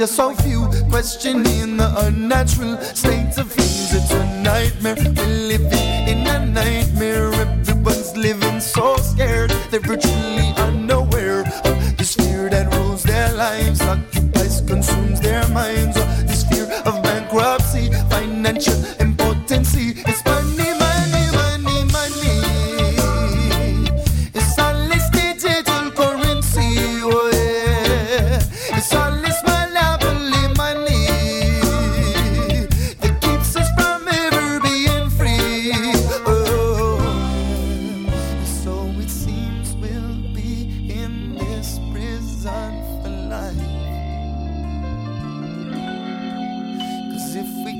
[0.06, 3.15] So few questioning the unnatural state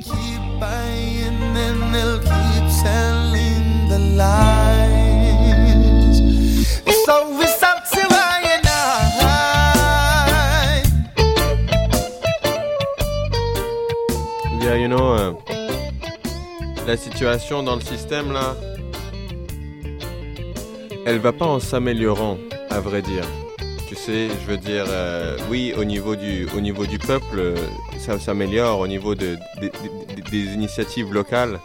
[0.06, 1.96] keep buying, and
[14.86, 15.34] you know, euh,
[16.86, 18.56] la situation dans le système là,
[21.06, 22.38] elle va pas en s'améliorant,
[22.70, 23.26] à vrai dire.
[23.96, 27.56] Tu sais, je veux dire, euh, oui, au niveau du, au niveau du peuple, euh,
[27.98, 28.80] ça s'améliore.
[28.80, 31.60] Au niveau de, des- initiatives locales,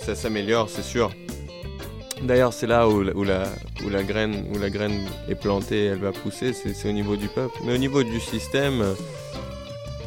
[0.00, 1.12] ça s'améliore, c'est sûr.
[2.22, 3.42] D'ailleurs, c'est là où, la- où la,
[3.84, 4.98] où, la graine, où la graine
[5.28, 7.58] est plantée, elle va pousser, c'est au niveau du peuple.
[7.64, 8.94] Mais au niveau du système, euh,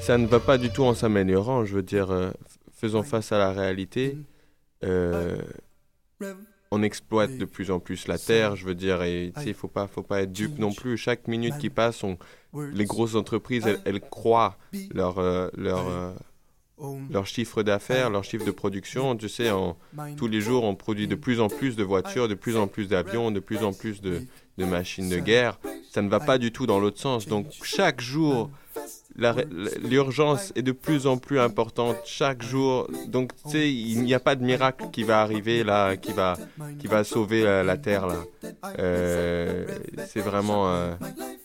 [0.02, 1.66] ça ne va pas du tout en s'améliorant.
[1.66, 2.32] Je veux dire,
[2.74, 4.18] faisons face à la réalité.
[4.84, 5.38] Euh,
[6.72, 9.88] on exploite de plus en plus la terre, je veux dire, et il faut pas,
[9.88, 10.98] faut pas être dupe non plus.
[10.98, 12.18] Chaque minute qui passe, on-
[12.74, 14.58] les grosses entreprises, elles, elles croient
[14.94, 16.14] leur, euh, leur, euh,
[17.10, 19.16] leur chiffre d'affaires, leur chiffre de production.
[19.16, 19.78] Tu sais, en-
[20.16, 22.88] tous les jours, on produit de plus en plus de voitures, de plus en plus
[22.88, 24.24] d'avions, de plus en plus de,
[24.58, 25.60] de machines de guerre.
[25.92, 27.28] Ça ne va pas du tout dans l'autre sens.
[27.28, 28.52] Donc, chaque jour,
[29.18, 32.88] l'urgence est de plus en plus importante chaque jour.
[33.08, 36.38] Donc, tu sais, il n'y a pas de miracle qui va arriver là, qui va,
[36.80, 38.24] qui va sauver la, la terre là.
[38.80, 39.66] Euh,
[40.08, 40.94] c'est vraiment, euh,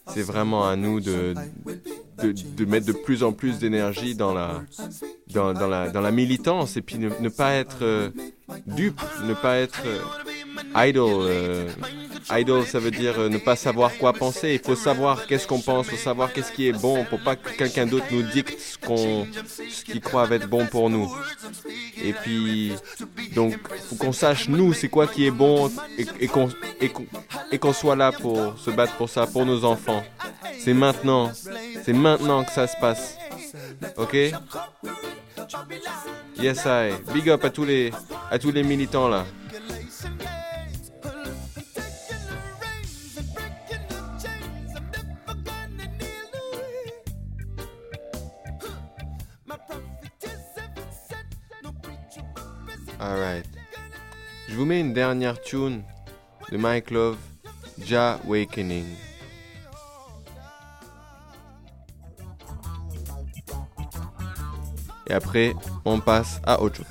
[0.08, 4.62] c'est vraiment à nous de, de, de mettre de plus en plus d'énergie dans la,
[5.28, 8.10] dans, la, dans la militance et puis ne, pas être euh,
[8.66, 10.98] dupe, ne pas être euh, idle.
[11.00, 11.68] euh,
[12.30, 14.52] idle, ça veut dire euh, ne pas savoir quoi penser.
[14.52, 17.36] Il faut savoir qu'est-ce qu'on pense, il faut savoir qu'est-ce qui est bon pour pas
[17.36, 19.26] que quelqu'un d'autre nous dicte ce qu'on,
[19.68, 21.12] ce qu'il croit être bon pour nous.
[22.02, 22.72] Et puis,
[23.34, 23.54] donc,
[23.88, 26.48] faut qu'on sache nous c'est quoi qui est bon et, et qu'on
[26.80, 27.06] et qu'on
[27.50, 30.02] et qu'on soit là pour se battre pour ça, pour nos enfants.
[30.58, 31.32] C'est maintenant,
[31.84, 33.16] c'est maintenant que ça se passe.
[33.96, 34.14] Ok?
[36.38, 36.92] Yes I.
[37.14, 37.92] Big up à tous les
[38.30, 39.24] à tous les militants là.
[52.98, 53.46] Alright.
[54.48, 55.82] Je vous mets une dernière tune
[56.50, 57.16] de Mike Love,
[57.84, 58.86] Ja Awakening.
[65.12, 65.54] Et après,
[65.84, 66.86] on passe à autre chose.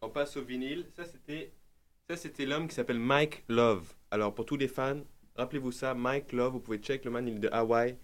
[0.00, 0.86] on passe au vinyle.
[0.96, 1.52] Ça c'était
[2.08, 3.94] ça c'était l'homme qui s'appelle Mike Love.
[4.10, 5.00] Alors pour tous les fans,
[5.36, 6.52] rappelez-vous ça, Mike Love.
[6.54, 7.96] Vous pouvez check le man il est de Hawaï.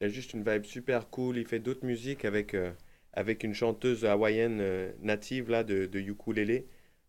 [0.00, 1.38] Il a juste une vibe super cool.
[1.38, 2.72] Il fait d'autres musiques avec euh,
[3.12, 6.16] avec une chanteuse hawaïenne euh, native là de, de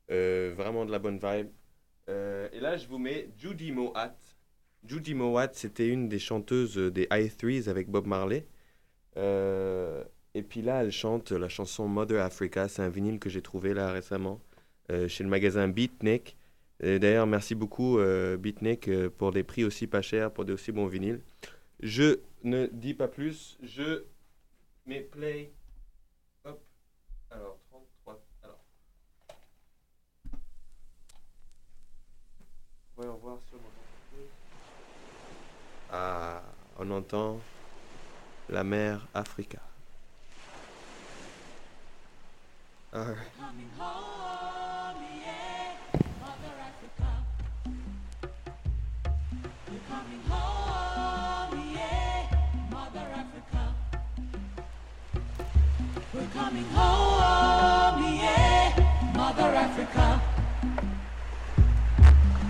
[0.09, 1.49] euh, vraiment de la bonne vibe.
[2.07, 4.15] et là je vous mets Judy Moat.
[4.85, 8.47] Judy Mowat, c'était une des chanteuses des High Threes avec Bob Marley.
[9.17, 10.03] Euh,
[10.33, 12.67] et puis là, elle chante la chanson Mother Africa.
[12.67, 14.41] C'est un vinyle que j'ai trouvé là récemment
[14.91, 16.37] euh, chez le magasin Beatnik.
[16.79, 20.71] D'ailleurs, merci beaucoup euh, Beatnik euh, pour des prix aussi pas chers, pour des aussi
[20.71, 21.21] bons vinyles.
[21.79, 24.03] Je ne dis pas plus, je
[24.85, 25.51] mets play.
[36.91, 37.41] on entend
[38.49, 39.59] la mer Africa.
[42.93, 43.15] Ah.
[56.33, 58.71] coming home, yeah,
[59.13, 60.21] Mother Africa.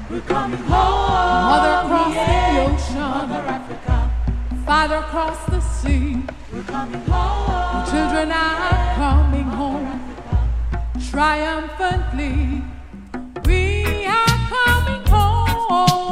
[0.09, 3.66] We're coming home, Mother across yeah, the ocean, Mother Africa.
[4.67, 6.21] Father across the sea.
[6.51, 7.89] We're coming home.
[7.89, 10.01] Children are coming home
[11.09, 12.61] triumphantly.
[13.45, 16.06] We are coming home.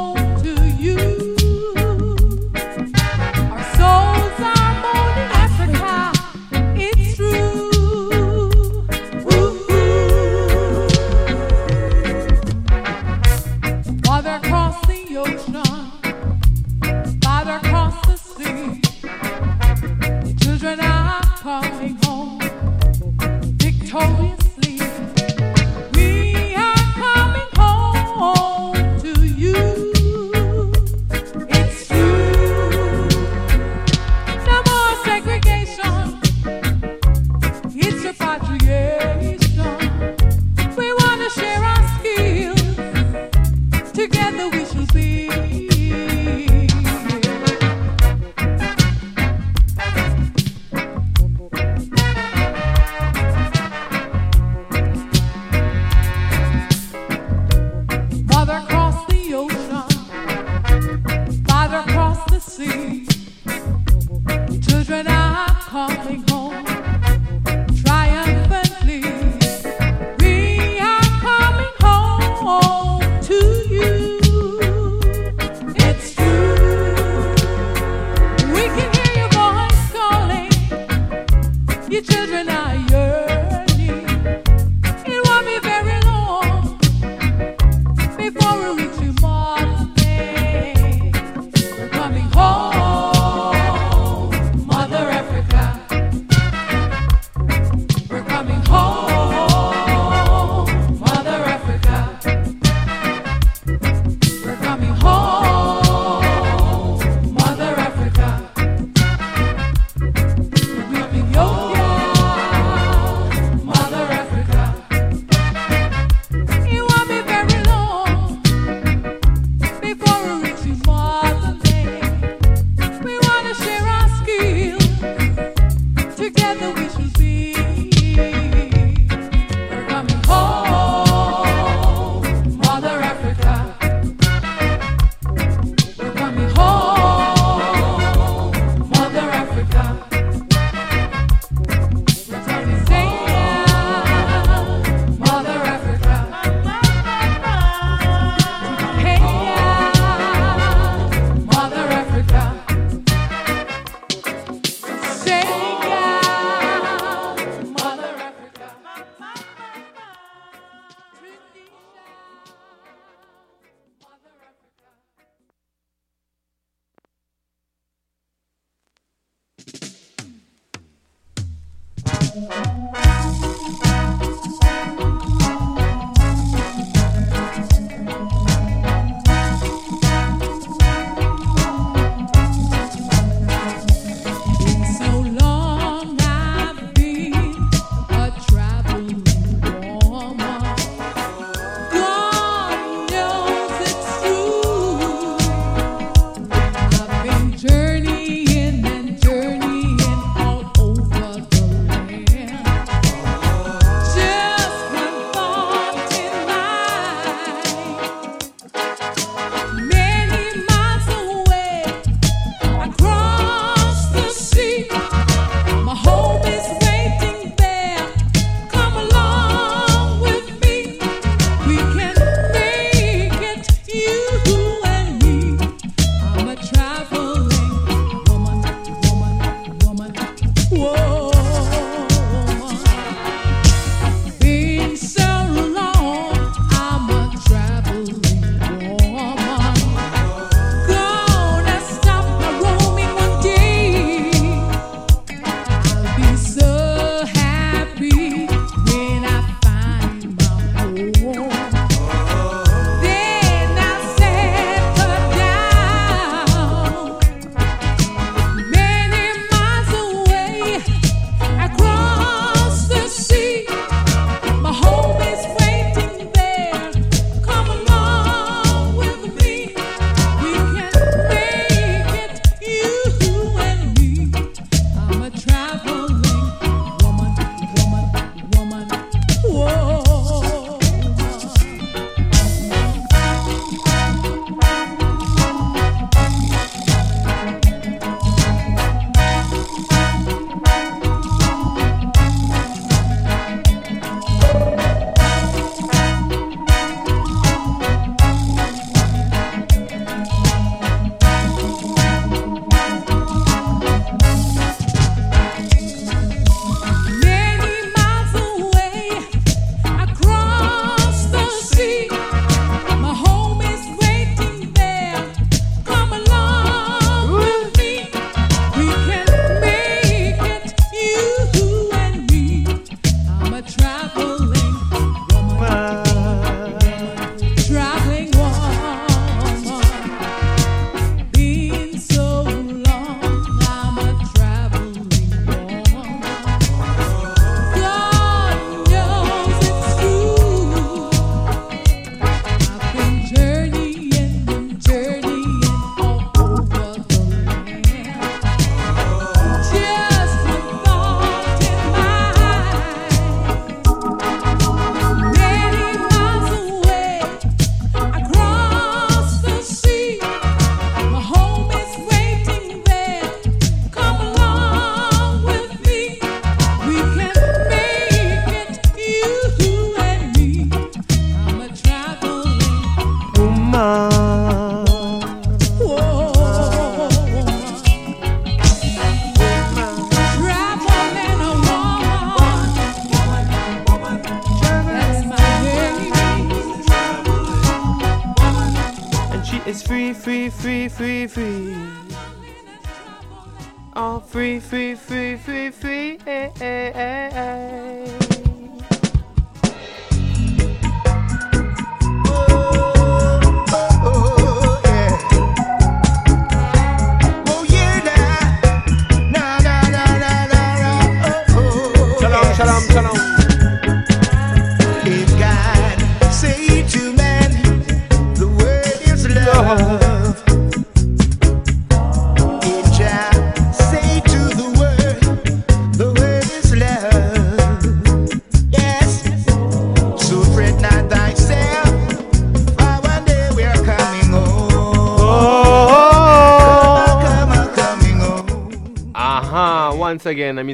[391.28, 391.55] free.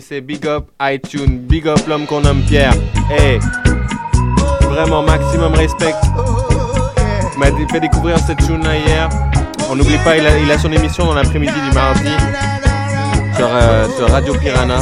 [0.01, 2.75] c'est Big Up iTunes, Big Up l'homme qu'on nomme Pierre.
[3.11, 3.39] Hey,
[4.69, 5.95] vraiment maximum respect.
[7.39, 9.09] M'a fait découvrir cette tune là hier.
[9.71, 12.11] On n'oublie pas, il a, son émission dans l'après-midi du mardi
[13.41, 14.81] euh, sur, Radio Piranha.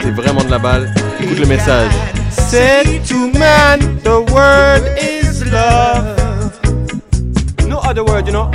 [0.00, 0.94] C'est vraiment de la balle.
[1.20, 1.92] Écoute le message.
[2.30, 6.58] Said to man, the word is love.
[7.68, 8.50] No other word, you know.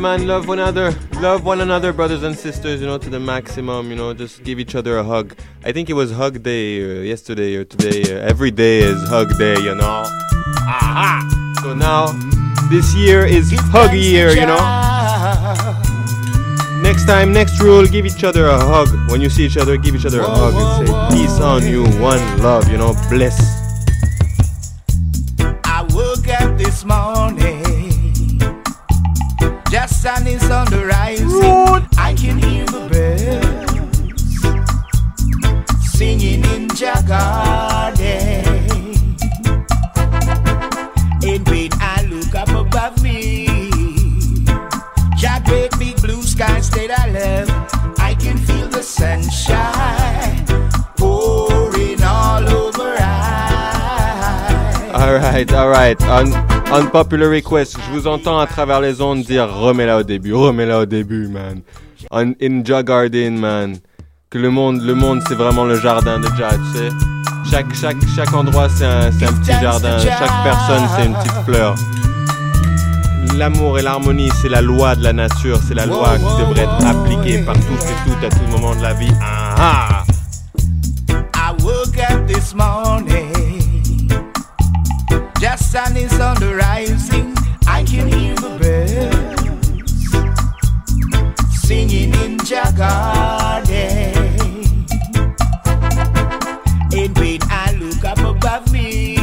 [0.00, 0.26] man.
[0.26, 0.94] Love one another.
[1.20, 4.58] Love one another, brothers and sisters, you know, to the maximum, you know, just give
[4.58, 5.36] each other a hug.
[5.64, 8.02] I think it was hug day uh, yesterday or today.
[8.02, 10.04] Uh, every day is hug day, you know.
[10.66, 11.58] Aha!
[11.62, 12.06] So now,
[12.70, 14.62] this year is hug year, you know.
[16.82, 18.88] Next time, next rule, give each other a hug.
[19.10, 21.84] When you see each other, give each other a hug and say, peace on you,
[22.00, 23.59] one love, you know, bliss.
[55.40, 56.02] Alright, alright.
[56.02, 56.34] Un
[56.70, 57.78] unpopular request.
[57.86, 61.62] Je vous entends à travers les ondes dire remets-la au début, remets-la au début, man.
[62.10, 63.78] Un Inja Garden, man.
[64.28, 66.88] Que le monde, le monde, c'est vraiment le jardin de Jah, tu sais.
[67.50, 69.98] Chaque, chaque, chaque endroit, c'est un, un petit jardin.
[69.98, 71.74] Chaque personne, c'est une petite fleur.
[73.38, 75.58] L'amour et l'harmonie, c'est la loi de la nature.
[75.66, 78.82] C'est la loi qui devrait être appliquée par tous et toutes à tout moment de
[78.82, 79.12] la vie.
[79.22, 80.04] Ah ah!
[81.34, 83.29] I woke up this morning,
[85.70, 87.32] sun is on the rising.
[87.68, 89.40] I can hear the birds
[91.62, 92.38] singing in
[92.76, 94.16] garden.
[96.92, 99.14] And when I look up above me,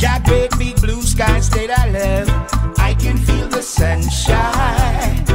[0.00, 2.28] your great big blue skies that I love,
[2.78, 5.26] I can feel the sunshine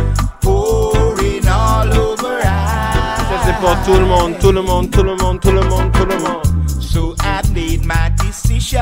[0.42, 5.40] pouring all over Ça, c'est pour tout le monde, tout le monde, tout le monde,
[5.40, 6.45] tout le monde, tout le monde.
[6.96, 8.82] So I made my decision.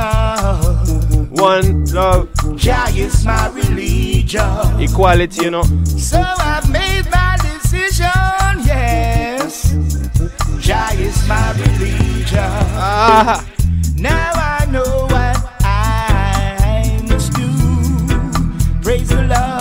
[1.31, 4.80] One love, Jah is my religion.
[4.80, 5.64] equality, you know.
[5.98, 8.11] So I've made my decision.
[8.69, 9.73] Yes,
[10.60, 12.38] Jah is my religion.
[12.77, 13.44] Ah,
[13.98, 17.49] Now I know what I must do.
[18.84, 19.52] Praise the Lord.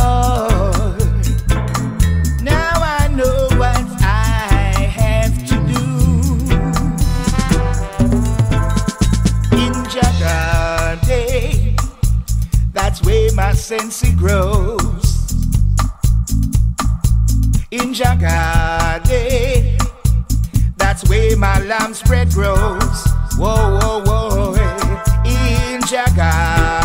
[12.92, 15.32] That's where my sense grows.
[17.70, 19.78] In Jagade,
[20.76, 23.06] that's where my lamb spread grows.
[23.38, 24.54] Whoa, whoa, whoa.
[25.24, 26.81] In Jagade,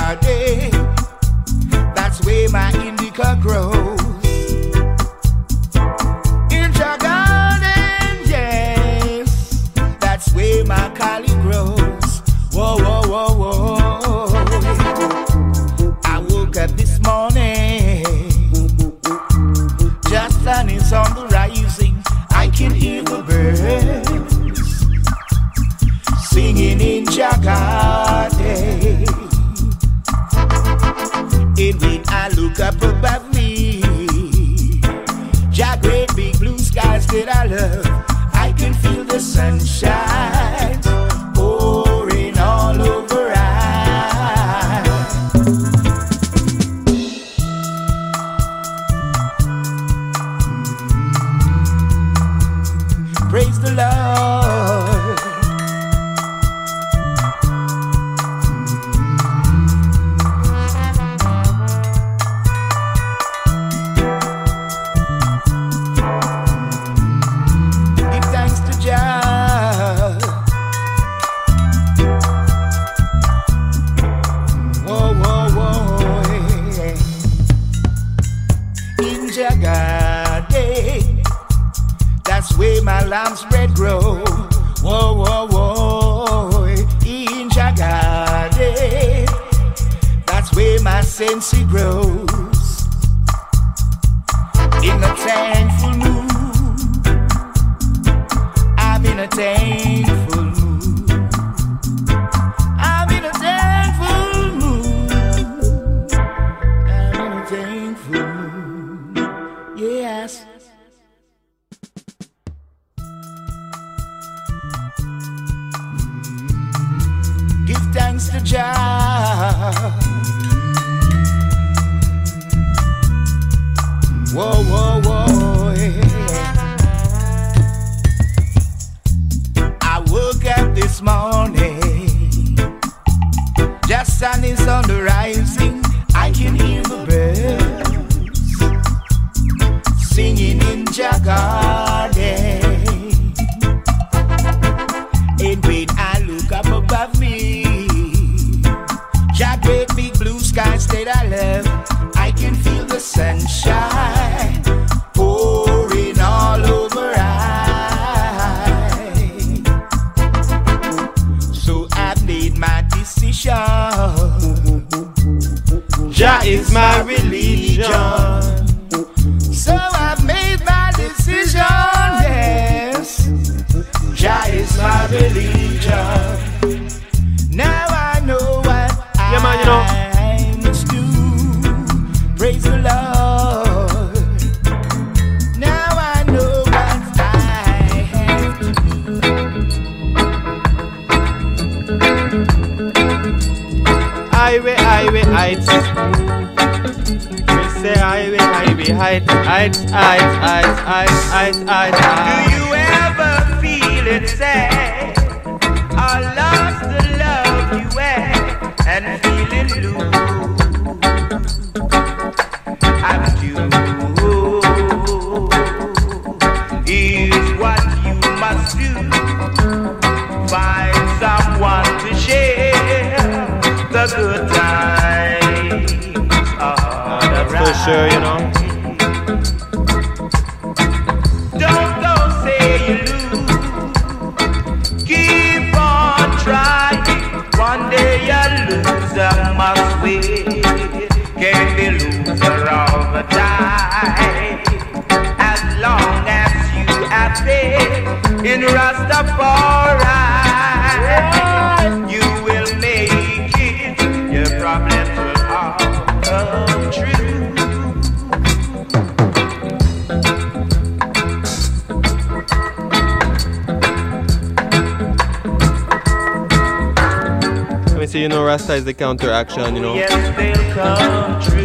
[268.97, 269.95] counteraction, you know.
[269.95, 271.56] Yes,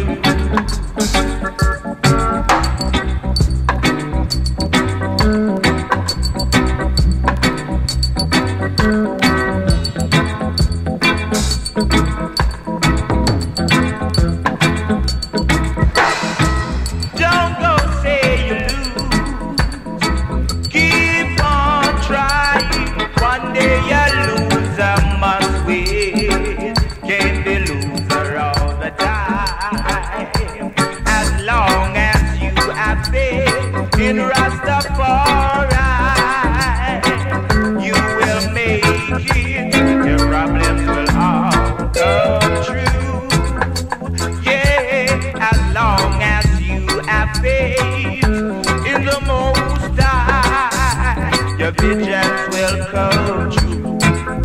[51.81, 53.97] Your will come true.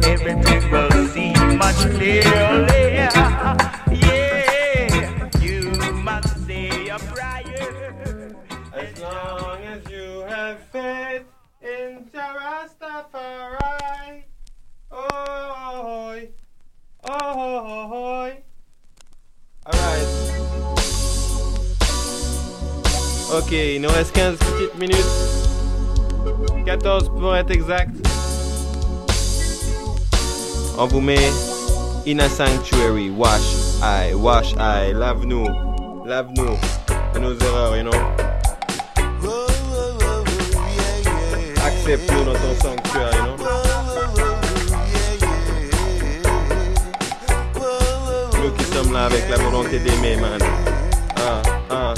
[0.05, 2.67] Everything will seem much clearer.
[3.91, 5.71] Yeah, you
[6.03, 8.35] must say a prayer.
[8.73, 11.25] As long as you have faith
[11.63, 14.25] in Rastafari.
[14.91, 16.21] Oh,
[17.05, 18.33] oh,
[19.67, 20.09] Alright.
[23.33, 25.28] Ok, il nous reste 15 petites minutes.
[26.69, 27.89] 14 pour être exact.
[30.77, 31.33] On vous met
[32.07, 33.09] In a Sanctuary.
[33.09, 34.93] Wash eye, wash eye.
[34.93, 35.49] Lave-nous.
[36.05, 36.59] Lave-nous
[37.19, 37.99] nos erreurs, you know?
[41.65, 43.37] Accepte-nous dans ton sanctuaire, you know?
[48.45, 50.39] Nous qui sommes là avec la volonté d'aimer, man.
[51.17, 51.41] Ah,
[51.71, 51.95] ah.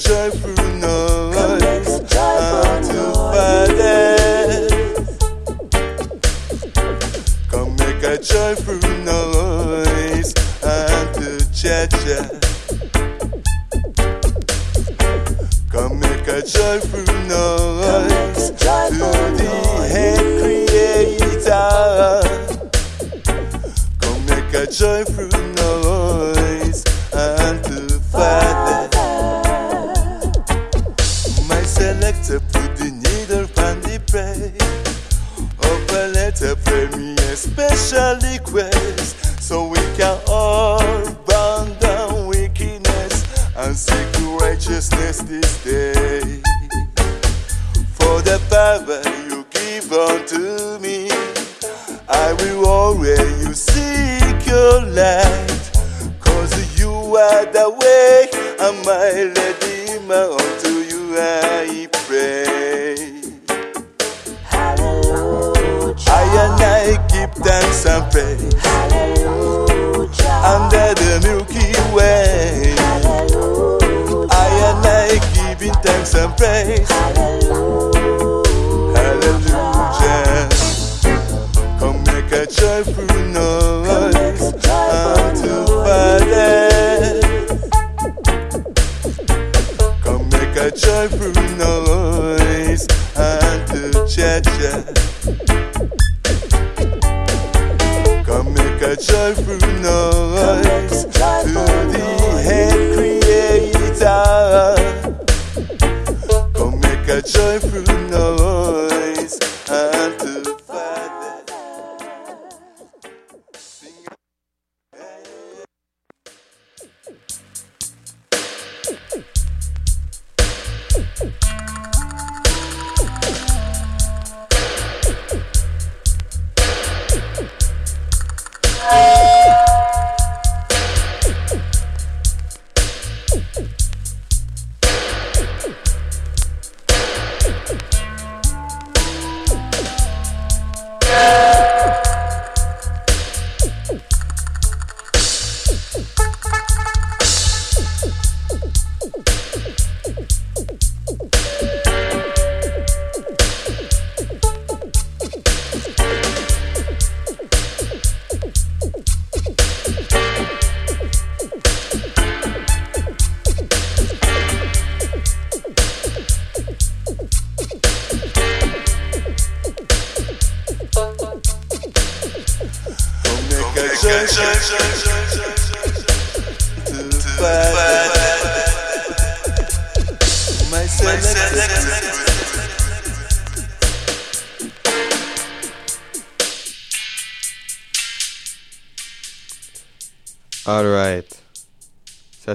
[0.00, 0.49] shine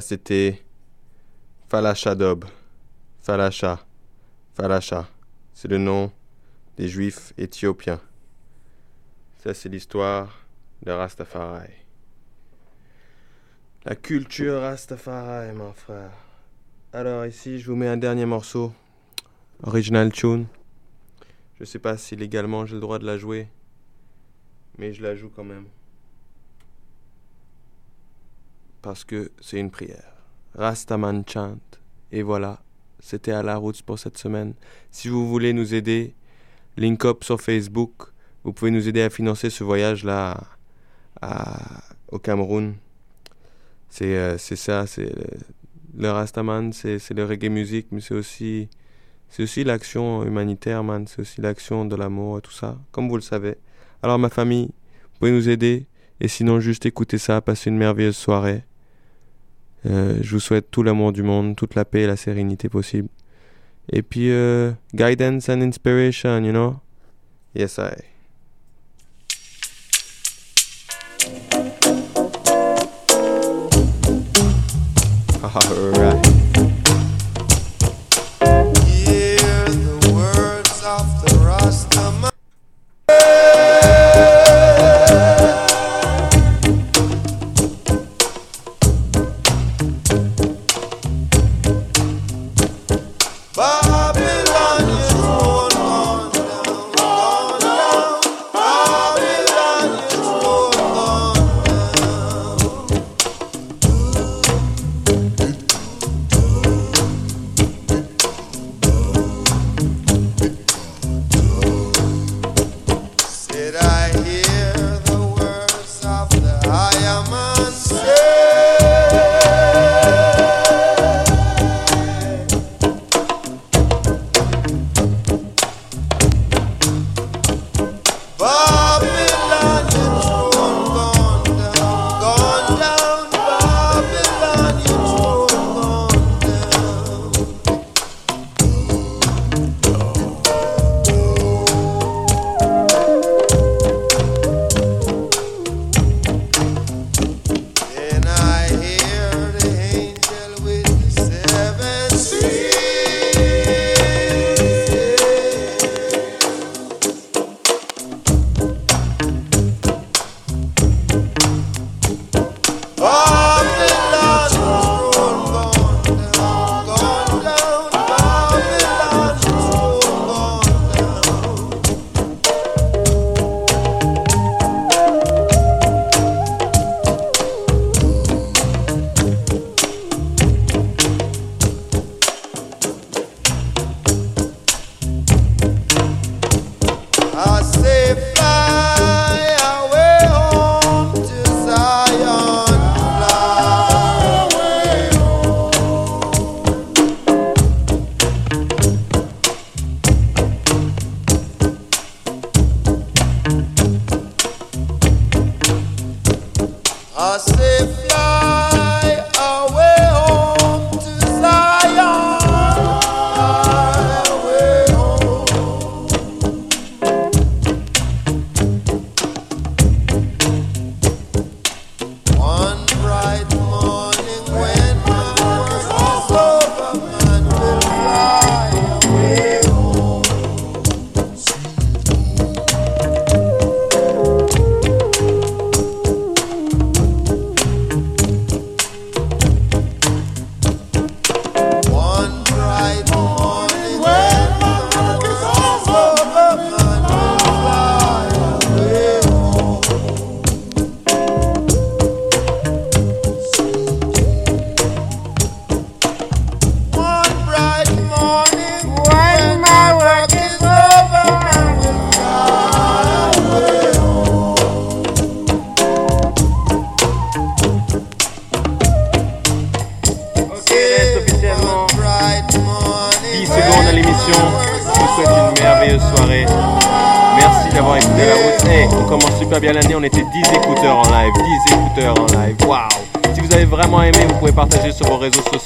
[0.06, 0.64] c'était
[1.68, 2.46] Falasha Dob.
[3.24, 3.84] Falasha.
[4.54, 5.08] Falasha.
[5.52, 6.12] C'est le nom
[6.78, 8.00] des juifs éthiopiens.
[9.40, 10.46] Ça c'est l'histoire
[10.84, 11.72] de Rastafari.
[13.84, 16.12] La culture Rastafari, mon frère.
[16.94, 18.74] Alors ici, je vous mets un dernier morceau.
[19.64, 20.46] Original tune.
[21.60, 23.48] Je sais pas si légalement j'ai le droit de la jouer.
[24.78, 25.66] Mais je la joue quand même.
[28.86, 30.14] Parce que c'est une prière.
[30.54, 31.58] Rastaman chant.
[32.12, 32.62] Et voilà,
[33.00, 34.54] c'était à la route pour cette semaine.
[34.92, 36.14] Si vous voulez nous aider,
[36.78, 38.12] link up sur Facebook.
[38.44, 40.40] Vous pouvez nous aider à financer ce voyage-là
[42.12, 42.76] au Cameroun.
[43.90, 45.12] C'est euh, c'est ça, c'est
[45.98, 48.70] le, Rastaman, c'est le reggae music, mais c'est aussi
[49.40, 51.08] aussi l'action humanitaire, man.
[51.08, 53.56] C'est aussi l'action de l'amour et tout ça, comme vous le savez.
[54.04, 55.88] Alors ma famille, vous pouvez nous aider.
[56.20, 58.64] Et sinon, juste écoutez ça, passez une merveilleuse soirée.
[59.86, 63.10] Euh, je vous souhaite tout l'amour du monde, toute la paix et la sérénité possible.
[63.92, 66.78] Et puis, euh, guidance and inspiration, you know?
[67.54, 67.92] Yes, I.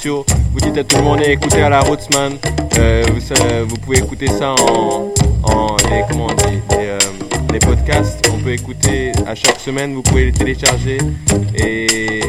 [0.06, 2.38] Vous dites à tout le monde eh, écoutez à la Rootsman.
[2.78, 3.20] Euh, vous,
[3.68, 5.12] vous, pouvez écouter ça en,
[5.42, 6.98] en les, comment on dit, les, euh,
[7.52, 8.26] les podcasts.
[8.32, 9.94] On peut écouter à chaque semaine.
[9.94, 10.96] Vous pouvez les télécharger
[11.54, 12.20] et